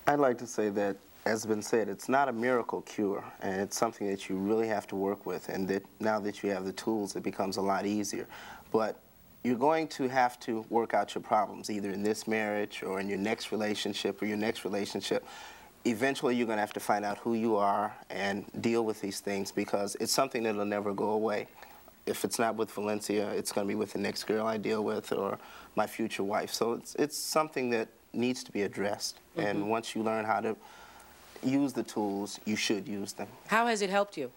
I'd 0.06 0.18
like 0.18 0.38
to 0.38 0.46
say 0.46 0.68
that, 0.70 0.90
as 0.90 1.09
has 1.24 1.44
been 1.44 1.62
said, 1.62 1.88
it's 1.88 2.08
not 2.08 2.28
a 2.28 2.32
miracle 2.32 2.80
cure, 2.82 3.24
and 3.42 3.60
it's 3.60 3.76
something 3.76 4.08
that 4.08 4.28
you 4.28 4.36
really 4.36 4.68
have 4.68 4.86
to 4.88 4.96
work 4.96 5.26
with. 5.26 5.48
And 5.48 5.68
that 5.68 5.82
now 6.00 6.18
that 6.20 6.42
you 6.42 6.50
have 6.50 6.64
the 6.64 6.72
tools, 6.72 7.14
it 7.16 7.22
becomes 7.22 7.56
a 7.56 7.62
lot 7.62 7.84
easier. 7.86 8.26
But 8.72 8.98
you're 9.44 9.56
going 9.56 9.88
to 9.88 10.08
have 10.08 10.38
to 10.40 10.64
work 10.70 10.94
out 10.94 11.14
your 11.14 11.22
problems, 11.22 11.70
either 11.70 11.90
in 11.90 12.02
this 12.02 12.26
marriage 12.26 12.82
or 12.82 13.00
in 13.00 13.08
your 13.08 13.18
next 13.18 13.52
relationship 13.52 14.20
or 14.20 14.26
your 14.26 14.36
next 14.36 14.64
relationship. 14.64 15.24
Eventually, 15.86 16.36
you're 16.36 16.46
going 16.46 16.58
to 16.58 16.62
have 16.62 16.74
to 16.74 16.80
find 16.80 17.04
out 17.04 17.18
who 17.18 17.34
you 17.34 17.56
are 17.56 17.94
and 18.10 18.44
deal 18.60 18.84
with 18.84 19.00
these 19.00 19.20
things 19.20 19.50
because 19.50 19.96
it's 19.98 20.12
something 20.12 20.42
that'll 20.42 20.64
never 20.64 20.92
go 20.92 21.10
away. 21.10 21.48
If 22.06 22.24
it's 22.24 22.38
not 22.38 22.56
with 22.56 22.70
Valencia, 22.72 23.30
it's 23.30 23.52
going 23.52 23.66
to 23.66 23.68
be 23.68 23.74
with 23.74 23.92
the 23.92 23.98
next 23.98 24.24
girl 24.24 24.46
I 24.46 24.56
deal 24.56 24.84
with 24.84 25.12
or 25.12 25.38
my 25.76 25.86
future 25.86 26.24
wife. 26.24 26.52
So 26.52 26.72
it's, 26.74 26.94
it's 26.96 27.16
something 27.16 27.70
that 27.70 27.88
needs 28.12 28.42
to 28.44 28.52
be 28.52 28.62
addressed. 28.62 29.20
Mhm. 29.36 29.44
And 29.44 29.70
once 29.70 29.94
you 29.94 30.02
learn 30.02 30.24
how 30.24 30.40
to 30.40 30.56
use 31.42 31.72
the 31.72 31.82
tools, 31.82 32.40
you 32.44 32.56
should 32.56 32.86
use 32.86 33.12
them. 33.12 33.28
How 33.46 33.66
has 33.66 33.82
it 33.82 33.90
helped 33.90 34.16
you? 34.16 34.30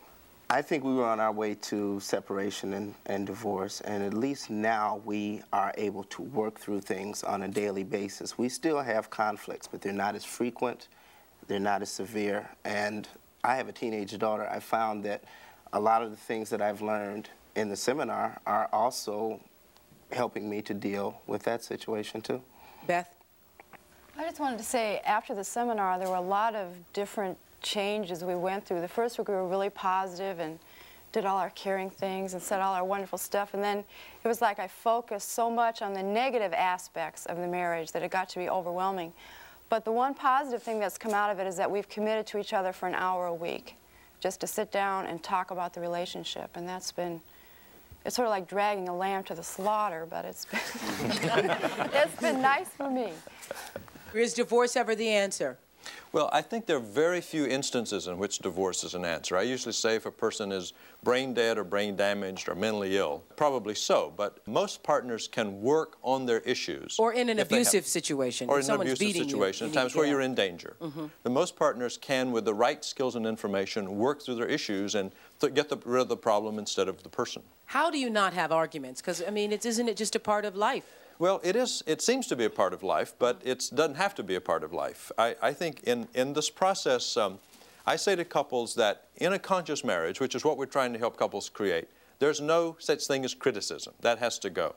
I 0.50 0.62
think 0.62 0.84
we 0.84 0.94
were 0.94 1.06
on 1.06 1.20
our 1.20 1.32
way 1.32 1.56
to 1.56 2.00
separation 2.00 2.74
and, 2.74 2.94
and 3.08 3.26
divorce, 3.26 3.82
and 3.82 4.04
at 4.04 4.14
least 4.14 4.50
now 4.50 5.02
we 5.04 5.42
are 5.52 5.74
able 5.78 6.04
to 6.06 6.22
work 6.22 6.60
through 6.60 6.82
things 6.82 7.24
on 7.24 7.44
a 7.44 7.48
daily 7.48 7.84
basis. 7.84 8.38
We 8.38 8.50
still 8.50 8.80
have 8.80 9.10
conflicts, 9.10 9.68
but 9.68 9.82
they're 9.82 9.94
not 9.94 10.16
as 10.16 10.26
frequent, 10.26 10.90
they're 11.48 11.60
not 11.60 11.82
as 11.82 11.90
severe. 11.90 12.48
And 12.66 13.08
I 13.44 13.56
have 13.56 13.68
a 13.68 13.72
teenage 13.72 14.18
daughter. 14.20 14.48
I 14.50 14.60
found 14.60 15.04
that 15.06 15.24
a 15.72 15.80
lot 15.80 16.04
of 16.04 16.12
the 16.12 16.18
things 16.18 16.50
that 16.52 16.62
I've 16.62 16.82
learned 16.82 17.30
in 17.56 17.70
the 17.70 17.76
seminar 17.76 18.40
are 18.46 18.70
also 18.72 19.40
helping 20.12 20.50
me 20.50 20.62
to 20.62 20.74
deal 20.74 21.22
with 21.26 21.44
that 21.44 21.64
situation 21.64 22.22
too. 22.22 22.42
Beth? 22.86 23.23
I 24.16 24.24
just 24.24 24.40
wanted 24.40 24.60
to 24.60 24.64
say, 24.64 25.02
after 25.06 25.34
the 25.34 25.44
seminar, 25.44 25.98
there 25.98 26.08
were 26.08 26.16
a 26.16 26.22
lot 26.22 26.54
of 26.54 26.68
different 26.94 27.38
changes 27.64 28.24
we 28.24 28.36
went 28.36 28.66
through. 28.66 28.82
The 28.82 28.88
first 28.88 29.18
week 29.18 29.28
we 29.28 29.34
were 29.34 29.48
really 29.48 29.72
positive 29.72 30.40
and 30.40 30.60
did 31.12 31.26
all 31.26 31.38
our 31.38 31.50
caring 31.52 31.90
things 31.90 32.34
and 32.34 32.42
said 32.42 32.60
all 32.60 32.74
our 32.74 32.84
wonderful 32.84 33.18
stuff. 33.18 33.54
And 33.56 33.64
then 33.64 33.80
it 33.80 34.28
was 34.28 34.40
like 34.40 34.60
I 34.60 34.68
focused 34.68 35.32
so 35.32 35.50
much 35.50 35.82
on 35.82 35.94
the 35.94 36.04
negative 36.04 36.54
aspects 36.54 37.26
of 37.26 37.38
the 37.38 37.48
marriage 37.48 37.92
that 37.94 38.04
it 38.04 38.12
got 38.12 38.30
to 38.30 38.40
be 38.40 38.50
overwhelming. 38.50 39.14
But 39.70 39.84
the 39.84 39.92
one 39.92 40.14
positive 40.14 40.62
thing 40.62 40.80
that's 40.80 40.98
come 40.98 41.14
out 41.14 41.32
of 41.32 41.40
it 41.40 41.48
is 41.48 41.56
that 41.56 41.70
we've 41.70 41.90
committed 41.90 42.28
to 42.28 42.38
each 42.38 42.54
other 42.54 42.72
for 42.72 42.88
an 42.88 42.96
hour 42.96 43.26
a 43.26 43.34
week, 43.34 43.76
just 44.20 44.40
to 44.42 44.48
sit 44.48 44.72
down 44.72 45.08
and 45.08 45.24
talk 45.24 45.50
about 45.50 45.74
the 45.74 45.82
relationship. 45.82 46.52
And 46.54 46.68
that's 46.68 46.92
been, 46.92 47.20
it's 48.06 48.16
sort 48.16 48.28
of 48.28 48.32
like 48.32 48.48
dragging 48.48 48.90
a 48.90 48.96
lamb 48.96 49.24
to 49.24 49.34
the 49.34 49.44
slaughter, 49.44 50.06
but 50.08 50.26
it's 50.26 50.46
been, 50.46 50.60
it's 51.94 52.22
been 52.22 52.42
nice 52.42 52.70
for 52.70 52.92
me. 52.92 53.12
Is 54.14 54.34
divorce 54.34 54.76
ever 54.76 54.96
the 54.96 55.10
answer? 55.10 55.58
Well, 56.14 56.30
I 56.32 56.42
think 56.42 56.66
there 56.66 56.78
are 56.78 56.80
very 56.80 57.20
few 57.20 57.46
instances 57.46 58.08
in 58.08 58.18
which 58.18 58.40
divorce 58.40 58.86
is 58.86 58.94
an 58.94 59.04
answer. 59.04 59.36
I 59.36 59.42
usually 59.42 59.74
say 59.74 59.96
if 59.96 60.06
a 60.06 60.12
person 60.12 60.52
is 60.52 60.72
brain 61.04 61.34
dead 61.34 61.58
or 61.58 61.66
brain 61.66 61.98
damaged 61.98 62.48
or 62.48 62.56
mentally 62.56 62.96
ill, 62.96 63.24
probably 63.36 63.76
so, 63.76 64.14
but 64.16 64.38
most 64.48 64.82
partners 64.84 65.28
can 65.28 65.62
work 65.62 65.98
on 66.02 66.26
their 66.26 66.40
issues. 66.42 66.96
Or 67.00 67.12
in 67.14 67.28
an 67.28 67.38
if 67.40 67.50
they 67.50 67.58
have- 67.58 67.64
abusive 67.64 67.86
situation. 67.88 68.48
Or 68.50 68.58
in 68.58 68.60
an 68.62 68.66
someone's 68.68 68.94
abusive 68.94 69.26
situation, 69.26 69.68
you 69.68 69.72
at 69.72 69.76
times 69.76 69.96
where 69.96 70.06
you're 70.06 70.22
in 70.22 70.36
danger. 70.36 70.76
Mhm. 70.80 71.10
The 71.24 71.30
most 71.30 71.58
partners 71.58 71.98
can, 71.98 72.32
with 72.32 72.46
the 72.46 72.54
right 72.54 72.86
skills 72.86 73.16
and 73.16 73.26
information, 73.28 73.98
work 73.98 74.22
through 74.24 74.36
their 74.36 74.48
issues 74.48 74.96
and 74.96 75.12
th- 75.42 75.54
get 75.54 75.68
the, 75.68 75.78
rid 75.84 76.02
of 76.04 76.08
the 76.08 76.16
problem 76.18 76.60
instead 76.60 76.88
of 76.88 77.04
the 77.04 77.10
person. 77.10 77.42
How 77.66 77.90
do 77.90 77.98
you 77.98 78.10
not 78.10 78.34
have 78.34 78.54
arguments? 78.54 79.02
Because, 79.02 79.22
I 79.28 79.32
mean, 79.32 79.52
it's, 79.52 79.66
isn't 79.66 79.90
it 79.90 79.98
just 79.98 80.16
a 80.16 80.20
part 80.20 80.46
of 80.46 80.56
life? 80.56 80.86
Well, 81.20 81.40
it 81.44 81.56
is. 81.56 81.84
It 81.86 82.02
seems 82.02 82.28
to 82.28 82.36
be 82.36 82.46
a 82.46 82.50
part 82.50 82.74
of 82.74 82.84
life, 82.84 83.14
but 83.20 83.42
it 83.44 83.70
doesn't 83.74 83.96
have 83.96 84.16
to 84.16 84.24
be 84.24 84.36
a 84.36 84.42
part 84.42 84.64
of 84.64 84.74
life. 84.74 85.12
I, 85.18 85.36
I 85.42 85.54
think 85.54 85.84
in 85.84 86.08
in 86.14 86.34
this 86.34 86.50
process, 86.50 87.18
um, 87.18 87.40
I 87.86 87.98
say 87.98 88.16
to 88.16 88.26
couples 88.26 88.76
that 88.76 89.08
in 89.18 89.34
a 89.34 89.40
conscious 89.40 89.84
marriage, 89.84 90.20
which 90.20 90.36
is 90.36 90.44
what 90.44 90.58
we're 90.58 90.66
trying 90.66 90.94
to 90.94 91.00
help 91.00 91.18
couples 91.18 91.50
create, 91.50 91.88
there's 92.20 92.42
no 92.42 92.76
such 92.80 93.06
thing 93.08 93.26
as 93.26 93.34
criticism. 93.34 93.94
That 94.02 94.20
has 94.20 94.40
to 94.40 94.50
go. 94.50 94.76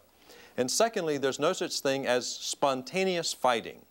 And 0.56 0.70
secondly, 0.70 1.18
there's 1.18 1.38
no 1.38 1.52
such 1.52 1.80
thing 1.80 2.06
as 2.06 2.28
spontaneous 2.28 3.32
fighting. 3.32 3.82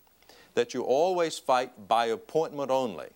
That 0.55 0.73
you 0.73 0.83
always 0.83 1.37
fight 1.37 1.87
by 1.87 2.07
appointment 2.07 2.71
only. 2.71 3.07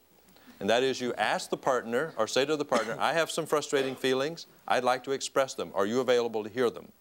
And 0.59 0.69
that 0.69 0.83
is, 0.83 0.99
you 0.99 1.13
ask 1.13 1.49
the 1.49 1.57
partner 1.57 2.13
or 2.17 2.27
say 2.27 2.45
to 2.45 2.57
the 2.57 2.65
partner, 2.65 2.97
I 2.99 3.13
have 3.13 3.31
some 3.31 3.45
frustrating 3.45 3.95
feelings. 3.95 4.45
I'd 4.67 4.83
like 4.83 5.05
to 5.05 5.11
express 5.11 5.53
them. 5.53 5.71
Are 5.73 5.85
you 5.85 6.01
available 6.01 6.43
to 6.43 6.49
hear 6.49 6.69
them? 6.69 6.91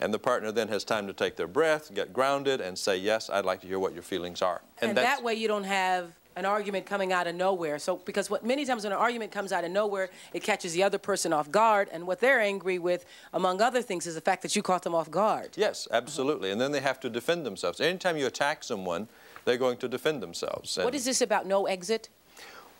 And 0.00 0.14
the 0.14 0.18
partner 0.18 0.52
then 0.52 0.68
has 0.68 0.84
time 0.84 1.06
to 1.08 1.12
take 1.12 1.36
their 1.36 1.48
breath, 1.48 1.92
get 1.92 2.12
grounded, 2.12 2.60
and 2.60 2.78
say, 2.78 2.96
Yes, 2.96 3.28
I'd 3.30 3.44
like 3.44 3.60
to 3.62 3.66
hear 3.66 3.78
what 3.78 3.94
your 3.94 4.02
feelings 4.02 4.42
are. 4.42 4.60
And, 4.80 4.96
that's- 4.96 5.16
that 5.16 5.24
way 5.24 5.34
you 5.34 5.48
don't 5.48 5.64
have 5.64 6.12
an 6.36 6.44
argument 6.44 6.86
coming 6.86 7.12
out 7.12 7.26
of 7.26 7.34
nowhere. 7.34 7.80
So, 7.80 7.96
because 7.96 8.30
what 8.30 8.44
many 8.44 8.64
times 8.64 8.84
when 8.84 8.92
an 8.92 8.98
argument 8.98 9.32
comes 9.32 9.50
out 9.50 9.64
of 9.64 9.72
nowhere, 9.72 10.08
it 10.32 10.44
catches 10.44 10.72
the 10.72 10.84
other 10.84 10.98
person 10.98 11.32
off 11.32 11.50
guard, 11.50 11.88
and 11.90 12.06
what 12.06 12.20
they're 12.20 12.38
angry 12.40 12.78
with, 12.78 13.04
among 13.32 13.60
other 13.60 13.82
things, 13.82 14.06
is 14.06 14.14
the 14.14 14.20
fact 14.20 14.42
that 14.42 14.54
you 14.54 14.62
caught 14.62 14.84
them 14.84 14.94
off 14.94 15.10
guard. 15.10 15.50
Yes, 15.56 15.88
absolutely. 15.90 16.52
And 16.52 16.60
then 16.60 16.70
they 16.70 16.80
have 16.80 17.00
to 17.00 17.10
defend 17.10 17.44
themselves. 17.44 17.80
Anytime 17.80 18.16
you 18.16 18.26
attack 18.26 18.62
someone, 18.62 19.08
they're 19.46 19.56
going 19.56 19.78
to 19.78 19.88
defend 19.88 20.22
themselves. 20.22 20.76
What 20.76 20.86
And- 20.86 20.94
is 20.94 21.04
this 21.06 21.20
about 21.20 21.44
no 21.46 21.66
exit? 21.66 22.08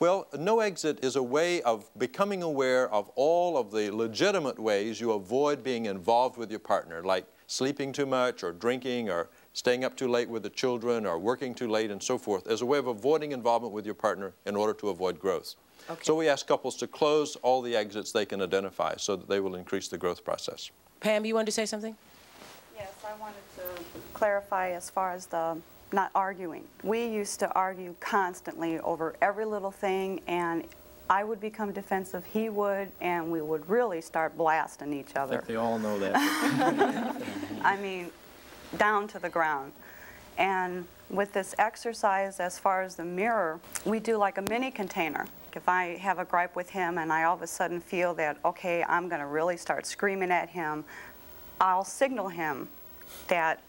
Well, 0.01 0.29
no 0.39 0.61
exit 0.61 1.05
is 1.05 1.17
a 1.17 1.23
way 1.23 1.61
of 1.63 1.91
becoming 1.99 2.45
aware 2.45 2.89
of 2.89 3.11
all 3.17 3.59
of 3.59 3.73
the 3.73 3.91
legitimate 3.91 4.57
ways 4.57 5.01
you 5.01 5.11
avoid 5.11 5.65
being 5.65 5.87
involved 5.87 6.37
with 6.37 6.51
your 6.51 6.61
partner, 6.61 7.03
like 7.03 7.27
sleeping 7.49 7.93
too 7.93 8.07
much 8.07 8.45
or 8.45 8.53
drinking 8.53 9.11
or 9.11 9.29
staying 9.55 9.83
up 9.83 9.97
too 9.97 10.07
late 10.07 10.29
with 10.29 10.45
the 10.45 10.51
children 10.51 11.05
or 11.05 11.19
working 11.19 11.53
too 11.53 11.69
late 11.69 11.91
and 11.91 12.01
so 12.01 12.17
forth, 12.17 12.47
as 12.47 12.63
a 12.63 12.67
way 12.67 12.79
of 12.79 12.87
avoiding 12.87 13.33
involvement 13.33 13.75
with 13.75 13.85
your 13.85 13.95
partner 13.97 14.35
in 14.47 14.55
order 14.55 14.73
to 14.75 14.89
avoid 14.89 15.19
growth. 15.19 15.57
So 16.03 16.15
we 16.15 16.29
ask 16.29 16.47
couples 16.47 16.77
to 16.77 16.87
close 16.87 17.35
all 17.37 17.61
the 17.61 17.75
exits 17.75 18.13
they 18.13 18.25
can 18.25 18.41
identify 18.41 18.95
so 18.99 19.17
that 19.17 19.29
they 19.29 19.41
will 19.41 19.57
increase 19.57 19.89
the 19.89 19.99
growth 19.99 20.23
process. 20.23 20.71
Pam, 21.01 21.25
you 21.25 21.35
wanted 21.35 21.47
to 21.47 21.53
say 21.53 21.67
something? 21.67 21.97
Yes, 22.77 22.93
I 23.05 23.19
wanted 23.19 23.43
to 23.57 23.63
clarify 24.15 24.71
as 24.71 24.91
far 24.91 25.13
as 25.13 25.27
the 25.27 25.57
not 25.93 26.11
arguing. 26.15 26.65
We 26.83 27.07
used 27.07 27.41
to 27.41 27.53
argue 27.53 27.95
constantly 28.01 28.79
over 28.81 29.17
every 29.23 29.45
little 29.45 29.71
thing, 29.71 30.21
and 30.27 30.65
I 31.11 31.25
would 31.25 31.41
become 31.41 31.73
defensive, 31.73 32.25
he 32.27 32.51
would, 32.51 32.91
and 33.01 33.31
we 33.31 33.41
would 33.41 33.69
really 33.69 34.01
start 34.01 34.37
blasting 34.37 34.93
each 34.93 35.17
I 35.17 35.21
other. 35.21 35.37
think 35.37 35.49
they 35.49 35.57
all 35.57 35.79
know 35.79 35.99
that. 35.99 36.15
I 37.63 37.77
mean, 37.79 38.11
down 38.77 39.09
to 39.09 39.19
the 39.19 39.31
ground. 39.31 39.73
And 40.37 40.87
with 41.11 41.33
this 41.33 41.55
exercise, 41.59 42.39
as 42.41 42.59
far 42.59 42.83
as 42.83 42.97
the 42.97 43.05
mirror, 43.05 43.59
we 43.85 43.99
do 43.99 44.19
like 44.19 44.39
a 44.39 44.43
mini 44.43 44.71
container. 44.71 45.27
If 45.55 45.69
I 45.69 45.97
have 45.97 46.19
a 46.19 46.25
gripe 46.25 46.55
with 46.55 46.71
him 46.71 46.99
and 46.99 47.13
I 47.13 47.25
all 47.25 47.35
of 47.35 47.43
a 47.43 47.47
sudden 47.47 47.81
feel 47.81 48.15
that, 48.15 48.37
okay, 48.45 48.85
I'm 48.85 49.09
going 49.09 49.21
to 49.21 49.27
really 49.27 49.57
start 49.57 49.87
screaming 49.87 50.31
at 50.31 50.51
him, 50.51 50.85
I'll 51.61 51.85
signal 51.85 52.29
him 52.29 52.69
that, 53.29 53.63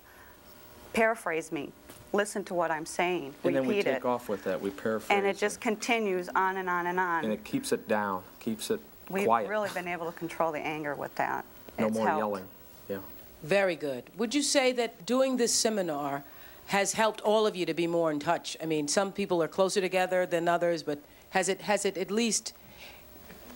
paraphrase 0.94 1.52
me, 1.52 1.72
listen 2.14 2.44
to 2.46 2.54
what 2.54 2.72
I'm 2.72 2.86
saying, 2.86 3.34
and 3.44 3.56
then 3.56 3.66
we 3.66 3.76
take 3.84 3.98
it. 3.98 4.06
off 4.06 4.30
with 4.30 4.44
that. 4.46 4.62
We 4.62 4.70
paraphrase. 4.72 5.16
And 5.18 5.26
it 5.28 5.38
just 5.38 5.62
continues 5.62 6.30
on 6.30 6.58
and 6.58 6.70
on 6.70 6.88
and 6.88 7.00
on. 7.00 7.24
and 7.24 7.34
it 7.34 7.44
keeps 7.44 7.72
it 7.72 7.88
down, 7.88 8.24
keeps 8.40 8.70
it 8.70 8.80
We've 9.10 9.26
quiet. 9.26 9.50
really 9.50 9.70
been 9.74 9.88
able 9.88 10.12
to 10.12 10.18
control 10.18 10.52
the 10.52 10.60
anger 10.60 10.96
with 10.96 11.14
that. 11.16 11.46
no 11.78 11.88
It's 11.88 11.96
more 11.98 12.08
helped. 12.08 12.20
yelling. 12.20 12.48
Yeah. 12.90 12.98
Very 13.44 13.76
good. 13.76 14.04
Would 14.18 14.34
you 14.36 14.42
say 14.42 14.72
that 14.74 15.06
doing 15.06 15.38
this 15.38 15.54
seminar 15.54 16.24
has 16.68 16.94
helped 16.94 17.22
all 17.22 17.48
of 17.48 17.56
you 17.56 17.66
to 17.66 17.74
be 17.74 17.88
more 17.88 18.12
in 18.12 18.20
touch? 18.20 18.56
I 18.62 18.66
mean, 18.66 18.88
some 18.88 19.12
people 19.12 19.42
are 19.42 19.48
closer 19.48 19.82
together 19.82 20.26
than 20.26 20.48
others, 20.48 20.84
but 20.84 21.00
has 21.32 21.50
it, 21.50 21.62
has 21.62 21.86
it 21.86 21.98
at 21.98 22.12
least 22.12 22.54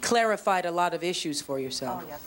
clarified 0.04 0.66
a 0.66 0.72
lot 0.72 0.94
of 0.94 1.04
issues 1.04 1.42
for 1.42 1.60
yourself? 1.60 2.04
Oh, 2.06 2.18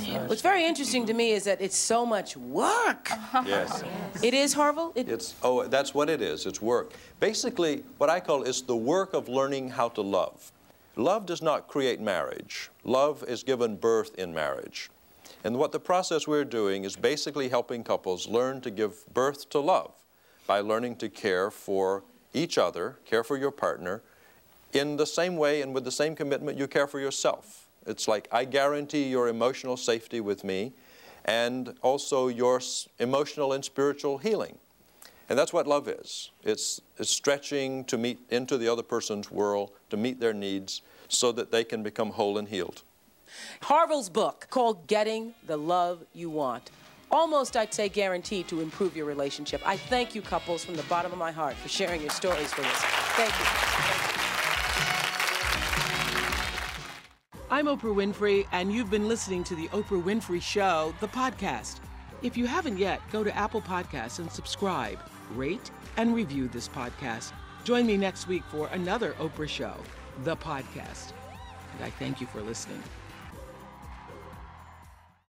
yes. 0.00 0.28
What's 0.28 0.40
very 0.40 0.64
interesting 0.64 1.04
to 1.06 1.12
me 1.12 1.32
is 1.32 1.44
that 1.44 1.60
it's 1.60 1.76
so 1.76 2.06
much 2.06 2.36
work. 2.36 3.10
Yes. 3.44 3.82
It 4.22 4.32
is, 4.32 4.54
Harville? 4.54 4.92
It, 4.94 5.08
It's, 5.08 5.34
oh, 5.42 5.66
that's 5.66 5.92
what 5.92 6.08
it 6.08 6.22
is. 6.22 6.46
It's 6.46 6.62
work. 6.62 6.92
Basically, 7.18 7.82
what 7.98 8.08
I 8.08 8.20
call 8.20 8.44
is 8.44 8.62
the 8.62 8.76
work 8.76 9.12
of 9.12 9.28
learning 9.28 9.70
how 9.70 9.88
to 9.90 10.00
love. 10.00 10.52
Love 10.96 11.26
does 11.26 11.42
not 11.42 11.66
create 11.66 12.00
marriage. 12.00 12.70
Love 12.84 13.24
is 13.26 13.42
given 13.42 13.76
birth 13.76 14.14
in 14.16 14.32
marriage. 14.32 14.88
And 15.42 15.58
what 15.58 15.72
the 15.72 15.80
process 15.80 16.28
we're 16.28 16.44
doing 16.44 16.84
is 16.84 16.94
basically 16.96 17.48
helping 17.48 17.82
couples 17.82 18.28
learn 18.28 18.60
to 18.60 18.70
give 18.70 19.04
birth 19.12 19.50
to 19.50 19.58
love 19.58 19.92
by 20.46 20.60
learning 20.60 20.96
to 20.96 21.08
care 21.08 21.50
for 21.50 22.04
each 22.32 22.56
other, 22.56 22.96
care 23.04 23.24
for 23.24 23.36
your 23.36 23.50
partner, 23.50 24.02
in 24.74 24.96
the 24.96 25.06
same 25.06 25.36
way 25.36 25.62
and 25.62 25.74
with 25.74 25.84
the 25.84 25.92
same 25.92 26.14
commitment 26.14 26.58
you 26.58 26.66
care 26.66 26.86
for 26.86 27.00
yourself. 27.00 27.68
It's 27.86 28.08
like, 28.08 28.28
I 28.32 28.44
guarantee 28.44 29.08
your 29.08 29.28
emotional 29.28 29.76
safety 29.76 30.20
with 30.20 30.44
me 30.44 30.72
and 31.24 31.74
also 31.82 32.28
your 32.28 32.60
emotional 32.98 33.52
and 33.52 33.64
spiritual 33.64 34.18
healing. 34.18 34.58
And 35.28 35.38
that's 35.38 35.52
what 35.52 35.66
love 35.66 35.88
is. 35.88 36.30
It's, 36.42 36.82
it's 36.98 37.10
stretching 37.10 37.84
to 37.84 37.96
meet 37.96 38.18
into 38.28 38.58
the 38.58 38.68
other 38.68 38.82
person's 38.82 39.30
world, 39.30 39.70
to 39.90 39.96
meet 39.96 40.20
their 40.20 40.34
needs, 40.34 40.82
so 41.08 41.32
that 41.32 41.50
they 41.50 41.64
can 41.64 41.82
become 41.82 42.10
whole 42.10 42.36
and 42.36 42.48
healed. 42.48 42.82
Harville's 43.62 44.10
book 44.10 44.46
called 44.50 44.86
Getting 44.86 45.34
the 45.46 45.56
Love 45.56 46.04
You 46.12 46.28
Want. 46.28 46.70
Almost, 47.10 47.56
I'd 47.56 47.72
say, 47.72 47.88
guaranteed 47.88 48.48
to 48.48 48.60
improve 48.60 48.96
your 48.96 49.06
relationship. 49.06 49.62
I 49.64 49.76
thank 49.76 50.14
you, 50.14 50.22
couples, 50.22 50.64
from 50.64 50.76
the 50.76 50.82
bottom 50.84 51.12
of 51.12 51.18
my 51.18 51.32
heart 51.32 51.54
for 51.54 51.68
sharing 51.68 52.00
your 52.00 52.10
stories 52.10 52.54
with 52.56 52.66
us. 52.66 52.80
Thank 53.16 53.30
you. 53.38 53.73
I'm 57.54 57.66
Oprah 57.66 57.94
Winfrey, 57.94 58.48
and 58.50 58.72
you've 58.72 58.90
been 58.90 59.06
listening 59.06 59.44
to 59.44 59.54
The 59.54 59.68
Oprah 59.68 60.02
Winfrey 60.02 60.42
Show, 60.42 60.92
the 60.98 61.06
podcast. 61.06 61.78
If 62.20 62.36
you 62.36 62.48
haven't 62.48 62.78
yet, 62.78 63.00
go 63.12 63.22
to 63.22 63.36
Apple 63.36 63.62
Podcasts 63.62 64.18
and 64.18 64.28
subscribe, 64.28 64.98
rate, 65.36 65.70
and 65.96 66.12
review 66.16 66.48
this 66.48 66.66
podcast. 66.68 67.32
Join 67.62 67.86
me 67.86 67.96
next 67.96 68.26
week 68.26 68.42
for 68.50 68.66
another 68.72 69.12
Oprah 69.20 69.48
Show, 69.48 69.76
the 70.24 70.36
podcast. 70.36 71.12
And 71.76 71.84
I 71.84 71.90
thank 71.90 72.20
you 72.20 72.26
for 72.26 72.40
listening. 72.40 72.82